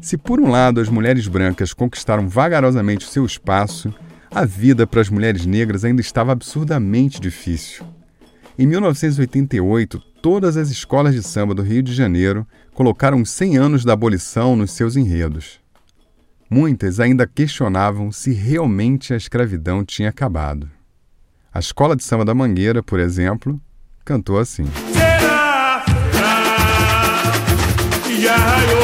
Se 0.00 0.16
por 0.16 0.38
um 0.38 0.48
lado 0.48 0.80
as 0.80 0.88
mulheres 0.88 1.26
brancas 1.26 1.72
conquistaram 1.72 2.28
vagarosamente 2.28 3.04
o 3.04 3.08
seu 3.08 3.26
espaço, 3.26 3.92
a 4.30 4.44
vida 4.44 4.86
para 4.86 5.00
as 5.00 5.08
mulheres 5.08 5.44
negras 5.44 5.84
ainda 5.84 6.00
estava 6.00 6.30
absurdamente 6.30 7.20
difícil. 7.20 7.84
Em 8.60 8.66
1988, 8.66 10.00
todas 10.20 10.56
as 10.56 10.68
escolas 10.68 11.14
de 11.14 11.22
samba 11.22 11.54
do 11.54 11.62
Rio 11.62 11.80
de 11.80 11.94
Janeiro 11.94 12.44
colocaram 12.74 13.22
os 13.22 13.30
100 13.30 13.56
anos 13.56 13.84
da 13.84 13.92
abolição 13.92 14.56
nos 14.56 14.72
seus 14.72 14.96
enredos. 14.96 15.60
Muitas 16.50 16.98
ainda 16.98 17.24
questionavam 17.24 18.10
se 18.10 18.32
realmente 18.32 19.14
a 19.14 19.16
escravidão 19.16 19.84
tinha 19.84 20.08
acabado. 20.08 20.68
A 21.54 21.60
Escola 21.60 21.94
de 21.94 22.02
Samba 22.02 22.24
da 22.24 22.34
Mangueira, 22.34 22.82
por 22.82 22.98
exemplo, 22.98 23.60
cantou 24.04 24.40
assim. 24.40 24.64
Será, 24.92 25.84
será 28.02 28.77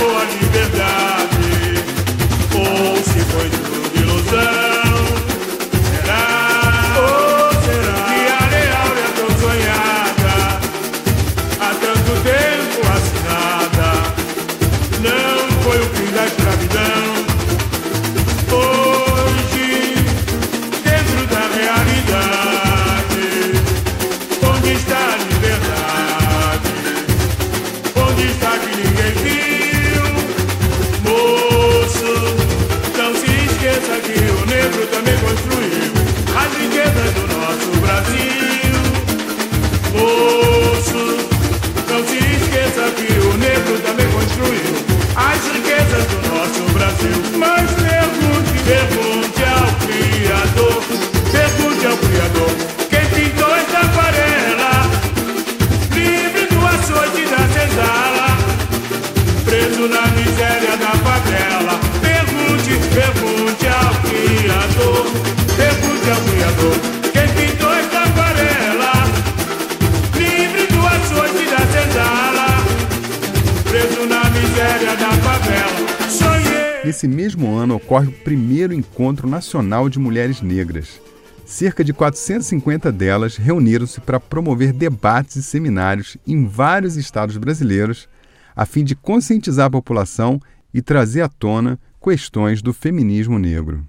encontro 78.74 79.28
nacional 79.28 79.88
de 79.88 79.98
mulheres 79.98 80.40
negras. 80.40 81.00
Cerca 81.44 81.84
de 81.84 81.92
450 81.92 82.90
delas 82.90 83.36
reuniram-se 83.36 84.00
para 84.00 84.18
promover 84.18 84.72
debates 84.72 85.36
e 85.36 85.42
seminários 85.42 86.16
em 86.26 86.46
vários 86.46 86.96
estados 86.96 87.36
brasileiros, 87.36 88.08
a 88.56 88.64
fim 88.64 88.82
de 88.82 88.94
conscientizar 88.94 89.66
a 89.66 89.70
população 89.70 90.40
e 90.72 90.80
trazer 90.80 91.20
à 91.20 91.28
tona 91.28 91.78
questões 92.02 92.62
do 92.62 92.72
feminismo 92.72 93.38
negro. 93.38 93.86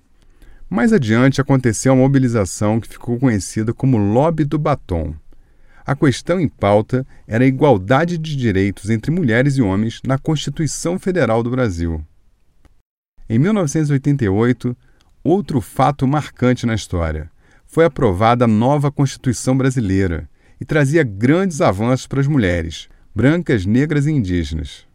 Mais 0.70 0.92
adiante 0.92 1.40
aconteceu 1.40 1.94
a 1.94 1.96
mobilização 1.96 2.80
que 2.80 2.90
ficou 2.90 3.18
conhecida 3.20 3.74
como 3.74 3.98
Lobby 3.98 4.44
do 4.44 4.58
Batom. 4.58 5.14
A 5.86 5.96
questão 5.96 6.40
em 6.40 6.48
pauta 6.48 7.06
era 7.28 7.44
a 7.44 7.48
igualdade 7.48 8.18
de 8.18 8.36
direitos 8.36 8.90
entre 8.90 9.12
mulheres 9.12 9.58
e 9.58 9.62
homens 9.62 10.02
na 10.06 10.18
Constituição 10.18 10.98
Federal 10.98 11.44
do 11.44 11.52
Brasil. 11.52 12.04
Em 13.28 13.40
1988, 13.40 14.78
outro 15.24 15.60
fato 15.60 16.08
marcante 16.08 16.66
na 16.66 16.76
história. 16.76 17.32
Foi 17.66 17.84
aprovada 17.84 18.46
a 18.46 18.48
nova 18.48 18.92
Constituição 18.92 19.58
Brasileira 19.58 20.30
e 20.62 20.66
trazia 20.66 21.04
grandes 21.04 21.60
avanços 21.60 22.06
para 22.06 22.22
as 22.22 22.28
mulheres, 22.28 22.88
brancas, 23.16 23.66
negras 23.66 24.06
e 24.06 24.12
indígenas. 24.12 24.86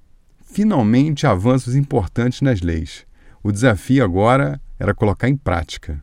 Finalmente, 0.45 1.27
avanços 1.27 1.75
importantes 1.75 2.41
nas 2.41 2.61
leis. 2.61 3.05
O 3.43 3.51
desafio 3.51 4.05
agora 4.05 4.61
era 4.79 4.95
colocar 4.95 5.29
em 5.29 5.37
prática. 5.37 6.03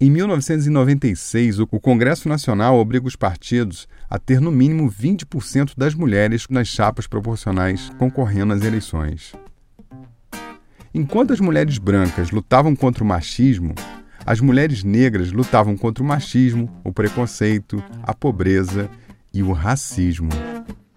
Em 0.00 0.10
1996, 0.10 1.58
o 1.58 1.66
Congresso 1.66 2.28
Nacional 2.28 2.76
obriga 2.76 3.06
os 3.06 3.16
partidos 3.16 3.88
a 4.08 4.18
ter 4.18 4.40
no 4.40 4.52
mínimo 4.52 4.90
20% 4.90 5.74
das 5.76 5.94
mulheres 5.94 6.46
nas 6.48 6.68
chapas 6.68 7.06
proporcionais 7.06 7.90
concorrendo 7.98 8.52
às 8.52 8.62
eleições. 8.62 9.32
Enquanto 10.94 11.32
as 11.32 11.40
mulheres 11.40 11.78
brancas 11.78 12.30
lutavam 12.30 12.76
contra 12.76 13.02
o 13.02 13.06
machismo, 13.06 13.74
as 14.26 14.40
mulheres 14.40 14.84
negras 14.84 15.32
lutavam 15.32 15.74
contra 15.74 16.04
o 16.04 16.06
machismo, 16.06 16.70
o 16.84 16.92
preconceito, 16.92 17.82
a 18.02 18.12
pobreza 18.12 18.90
e 19.32 19.42
o 19.42 19.52
racismo. 19.52 20.28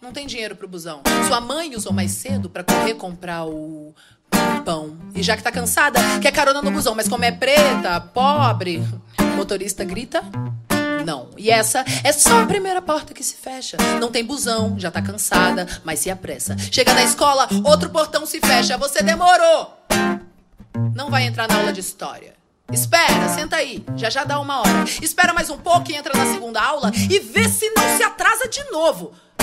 Não 0.00 0.12
tem 0.12 0.26
dinheiro 0.26 0.54
pro 0.54 0.68
busão. 0.68 1.02
Sua 1.26 1.40
mãe 1.40 1.74
usou 1.74 1.92
mais 1.92 2.12
cedo 2.12 2.48
pra 2.48 2.62
correr 2.62 2.94
comprar 2.94 3.44
o 3.44 3.94
pão. 4.64 4.96
E 5.14 5.22
já 5.22 5.36
que 5.36 5.42
tá 5.42 5.50
cansada, 5.50 5.98
quer 6.22 6.30
carona 6.30 6.62
no 6.62 6.70
busão. 6.70 6.94
Mas 6.94 7.08
como 7.08 7.24
é 7.24 7.32
preta, 7.32 8.00
pobre, 8.00 8.82
o 9.18 9.36
motorista 9.36 9.84
grita. 9.84 10.22
Não. 11.04 11.30
E 11.36 11.50
essa 11.50 11.84
é 12.04 12.12
só 12.12 12.42
a 12.42 12.46
primeira 12.46 12.80
porta 12.80 13.12
que 13.12 13.24
se 13.24 13.34
fecha. 13.36 13.76
Não 14.00 14.10
tem 14.10 14.24
busão, 14.24 14.78
já 14.78 14.90
tá 14.90 15.02
cansada, 15.02 15.66
mas 15.84 15.98
se 15.98 16.10
apressa. 16.10 16.56
Chega 16.70 16.94
na 16.94 17.02
escola, 17.02 17.48
outro 17.64 17.90
portão 17.90 18.24
se 18.24 18.40
fecha. 18.40 18.78
Você 18.78 19.02
demorou. 19.02 19.76
Não 20.94 21.10
vai 21.10 21.24
entrar 21.24 21.48
na 21.48 21.56
aula 21.56 21.72
de 21.72 21.80
história. 21.80 22.38
Espera, 22.70 23.28
senta 23.30 23.56
aí, 23.56 23.82
já 23.96 24.10
já 24.10 24.24
dá 24.24 24.38
uma 24.38 24.60
hora. 24.60 24.84
Espera 25.02 25.32
mais 25.32 25.48
um 25.48 25.56
pouco 25.56 25.90
e 25.90 25.96
entra 25.96 26.16
na 26.16 26.30
segunda 26.32 26.60
aula 26.62 26.92
e 26.94 27.18
vê 27.18 27.48
se 27.48 27.68
não 27.70 27.96
se 27.96 28.02
atrasa 28.02 28.46
de 28.46 28.62
novo. 28.70 29.12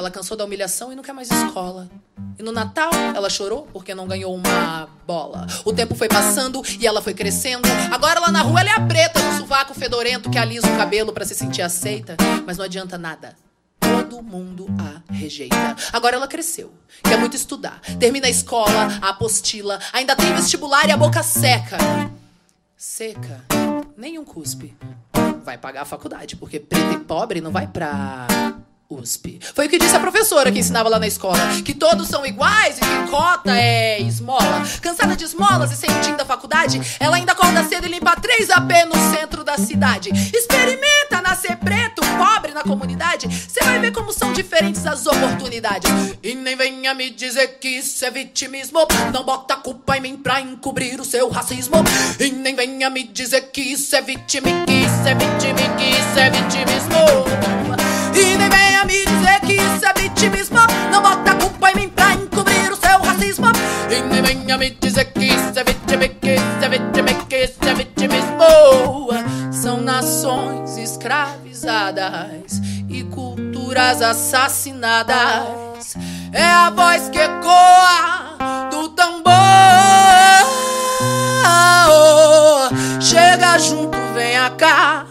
Ela 0.00 0.10
cansou 0.10 0.34
da 0.34 0.46
humilhação 0.46 0.90
e 0.90 0.96
não 0.96 1.02
quer 1.02 1.12
mais 1.12 1.30
escola. 1.30 1.86
E 2.38 2.42
no 2.42 2.50
Natal 2.52 2.90
ela 3.14 3.28
chorou 3.28 3.68
porque 3.70 3.94
não 3.94 4.08
ganhou 4.08 4.34
uma 4.34 4.88
bola. 5.06 5.46
O 5.62 5.74
tempo 5.74 5.94
foi 5.94 6.08
passando 6.08 6.62
e 6.78 6.86
ela 6.86 7.02
foi 7.02 7.12
crescendo. 7.12 7.68
Agora 7.92 8.18
lá 8.18 8.32
na 8.32 8.40
rua 8.40 8.60
ela 8.60 8.70
é 8.70 8.72
a 8.72 8.80
preta 8.80 9.20
no 9.20 9.36
sovaco 9.36 9.74
fedorento 9.74 10.30
que 10.30 10.38
alisa 10.38 10.66
o 10.66 10.76
cabelo 10.78 11.12
para 11.12 11.26
se 11.26 11.34
sentir 11.34 11.60
aceita. 11.60 12.16
Mas 12.46 12.56
não 12.56 12.64
adianta 12.64 12.96
nada. 12.96 13.36
Todo 13.78 14.22
mundo 14.22 14.68
a 14.78 15.12
rejeita. 15.12 15.76
Agora 15.92 16.16
ela 16.16 16.26
cresceu, 16.26 16.72
quer 17.02 17.18
muito 17.18 17.36
estudar. 17.36 17.78
Termina 17.98 18.26
a 18.26 18.30
escola, 18.30 18.88
a 19.02 19.10
apostila, 19.10 19.78
ainda 19.92 20.16
tem 20.16 20.34
vestibular 20.34 20.88
e 20.88 20.92
a 20.92 20.96
boca 20.96 21.22
seca. 21.22 21.76
Seca, 22.74 23.44
nenhum 23.98 24.24
cuspe. 24.24 24.74
Vai 25.44 25.58
pagar 25.58 25.82
a 25.82 25.84
faculdade, 25.84 26.36
porque 26.36 26.58
preto 26.58 26.94
e 26.94 27.00
pobre 27.00 27.42
não 27.42 27.50
vai 27.50 27.66
pra 27.66 28.26
USP. 28.90 29.38
Foi 29.54 29.66
o 29.66 29.68
que 29.68 29.78
disse 29.78 29.94
a 29.94 30.00
professora 30.00 30.50
que 30.50 30.58
ensinava 30.58 30.88
lá 30.88 30.98
na 30.98 31.06
escola. 31.06 31.38
Que 31.64 31.72
todos 31.72 32.08
são 32.08 32.26
iguais 32.26 32.76
e 32.76 32.80
que 32.80 33.10
cota 33.10 33.56
é 33.56 34.00
esmola. 34.00 34.62
Cansada 34.82 35.14
de 35.14 35.24
esmolas 35.24 35.70
e 35.70 35.76
sem 35.76 35.88
o 35.88 36.16
da 36.16 36.24
faculdade, 36.24 36.80
ela 36.98 37.16
ainda 37.16 37.32
acorda 37.32 37.64
cedo 37.64 37.86
e 37.86 37.90
limpa 37.90 38.16
3 38.16 38.50
AP 38.50 38.70
no 38.88 39.16
centro 39.16 39.44
da 39.44 39.56
cidade. 39.56 40.10
Experimenta 40.10 41.22
nascer 41.22 41.56
preto, 41.56 42.02
na 42.60 42.64
comunidade. 42.64 43.26
Você 43.26 43.60
vai 43.64 43.78
ver 43.78 43.92
como 43.92 44.12
são 44.12 44.32
diferentes 44.32 44.86
as 44.86 45.06
oportunidades. 45.06 45.90
E 46.22 46.34
nem 46.34 46.56
venha 46.56 46.94
me 46.94 47.10
dizer 47.10 47.58
que 47.58 47.68
isso 47.68 48.04
é 48.04 48.10
vitimismo. 48.10 48.80
Não 49.12 49.24
bota 49.24 49.56
culpa 49.56 49.96
em 49.96 50.00
mim 50.00 50.16
pra 50.16 50.40
encobrir 50.40 51.00
o 51.00 51.04
seu 51.04 51.28
racismo. 51.30 51.76
E 52.18 52.30
nem 52.30 52.54
venha 52.54 52.90
me 52.90 53.04
dizer 53.04 53.50
que 53.52 53.60
isso 53.60 53.96
é 53.96 54.02
vitimi, 54.02 54.52
que 54.66 54.72
isso 54.72 55.08
é 55.08 55.14
vitimi, 55.14 55.68
que 55.78 55.90
isso 55.90 56.18
é 56.18 56.30
vitimismo. 56.30 57.00
E 58.14 58.36
nem 58.36 58.50
venha 58.50 58.84
me 58.84 59.04
dizer 59.04 59.40
que 59.40 59.54
isso 59.54 59.86
é 59.86 59.92
vitimismo. 59.94 60.58
Não 60.90 61.02
bota 61.02 61.34
culpa 61.34 61.70
em 61.70 61.74
mim 61.76 61.88
pra 61.88 62.12
encobrir 62.14 62.72
o 62.72 62.76
seu 62.76 62.98
racismo. 63.00 63.46
E 63.90 64.02
nem 64.02 64.22
venha 64.22 64.58
me 64.58 64.70
dizer 64.70 65.06
que 65.06 65.26
isso 65.26 65.58
é 65.58 65.64
vitimi, 65.64 66.08
que 66.08 66.34
isso 66.34 66.64
é 66.64 66.68
vitimi, 66.68 67.14
que 67.26 67.36
isso 67.36 67.58
é. 67.62 67.89
São 69.60 69.78
nações 69.78 70.78
escravizadas 70.78 72.62
e 72.88 73.04
culturas 73.04 74.00
assassinadas. 74.00 75.98
É 76.32 76.42
a 76.42 76.70
voz 76.70 77.10
que 77.10 77.18
ecoa 77.18 78.38
do 78.70 78.88
tambor. 78.88 79.30
Chega 83.02 83.58
junto, 83.58 83.98
venha 84.14 84.48
cá. 84.48 85.04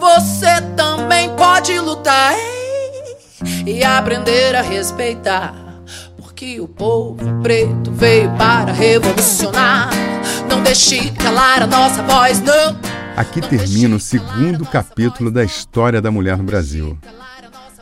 Você 0.00 0.58
também 0.74 1.28
pode 1.36 1.78
lutar 1.78 2.32
ei, 2.32 3.18
e 3.66 3.84
aprender 3.84 4.56
a 4.56 4.62
respeitar. 4.62 5.54
Porque 6.16 6.58
o 6.60 6.66
povo 6.66 7.42
preto 7.42 7.92
veio 7.92 8.30
para 8.38 8.72
revolucionar. 8.72 9.90
Não 10.48 10.62
deixe 10.62 11.10
calar 11.10 11.62
a 11.62 11.66
nossa 11.66 12.02
voz, 12.04 12.40
não. 12.40 13.05
Aqui 13.16 13.40
termina 13.40 13.96
o 13.96 14.00
segundo 14.00 14.66
capítulo 14.66 15.30
da 15.30 15.42
história 15.42 16.02
da 16.02 16.10
mulher 16.10 16.36
no 16.36 16.44
Brasil. 16.44 16.98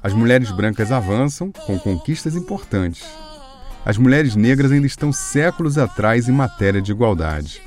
As 0.00 0.12
mulheres 0.12 0.52
brancas 0.52 0.92
avançam 0.92 1.50
com 1.50 1.76
conquistas 1.76 2.36
importantes. 2.36 3.04
As 3.84 3.98
mulheres 3.98 4.36
negras 4.36 4.70
ainda 4.70 4.86
estão 4.86 5.12
séculos 5.12 5.76
atrás 5.76 6.28
em 6.28 6.32
matéria 6.32 6.80
de 6.80 6.92
igualdade. 6.92 7.60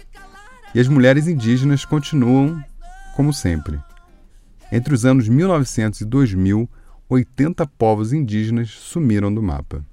E 0.73 0.79
as 0.79 0.87
mulheres 0.87 1.27
indígenas 1.27 1.83
continuam 1.83 2.63
como 3.17 3.33
sempre. 3.33 3.77
Entre 4.71 4.93
os 4.93 5.05
anos 5.05 5.27
1900 5.27 6.01
e 6.01 6.05
2000, 6.05 6.69
80 7.09 7.67
povos 7.77 8.13
indígenas 8.13 8.69
sumiram 8.69 9.33
do 9.33 9.43
mapa. 9.43 9.85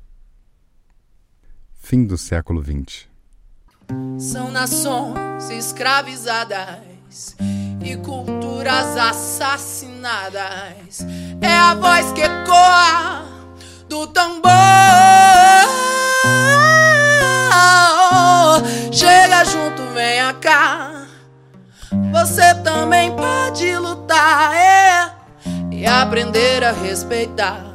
Fim 1.75 2.05
do 2.05 2.17
século 2.17 2.63
XX. 2.63 3.09
São 4.19 4.53
nações 4.53 5.51
escravizadas 5.51 6.95
e 7.85 7.97
culturas 7.99 8.97
assassinadas. 8.97 11.05
É 11.41 11.55
a 11.55 11.75
voz 11.75 12.11
que 12.13 12.23
ecoa 12.23 13.27
do 13.89 14.07
tambor. 14.07 14.51
Chega 18.91 19.45
junto, 19.45 19.83
venha 19.93 20.33
cá. 20.35 21.07
Você 22.13 22.55
também 22.63 23.15
pode 23.15 23.77
lutar 23.77 24.55
é, 24.55 25.11
e 25.71 25.85
aprender 25.85 26.65
a 26.65 26.73
respeitar. 26.73 27.74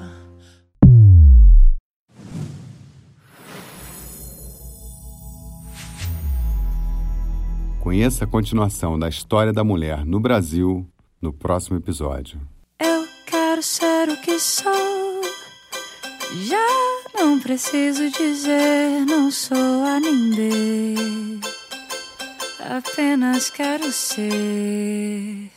Conheça 7.89 8.23
a 8.23 8.27
continuação 8.27 8.99
da 8.99 9.09
história 9.09 9.51
da 9.51 9.63
mulher 9.63 10.05
no 10.05 10.19
Brasil 10.19 10.87
no 11.19 11.33
próximo 11.33 11.75
episódio. 11.75 12.39
Eu 12.79 13.07
quero 13.25 13.63
ser 13.63 14.09
o 14.09 14.21
que 14.21 14.39
sou. 14.39 15.23
Já 16.43 16.67
não 17.15 17.39
preciso 17.39 18.11
dizer, 18.11 19.07
não 19.07 19.31
sou 19.31 19.83
a 19.85 19.99
ninguém. 19.99 21.39
Apenas 22.59 23.49
quero 23.49 23.91
ser. 23.91 25.49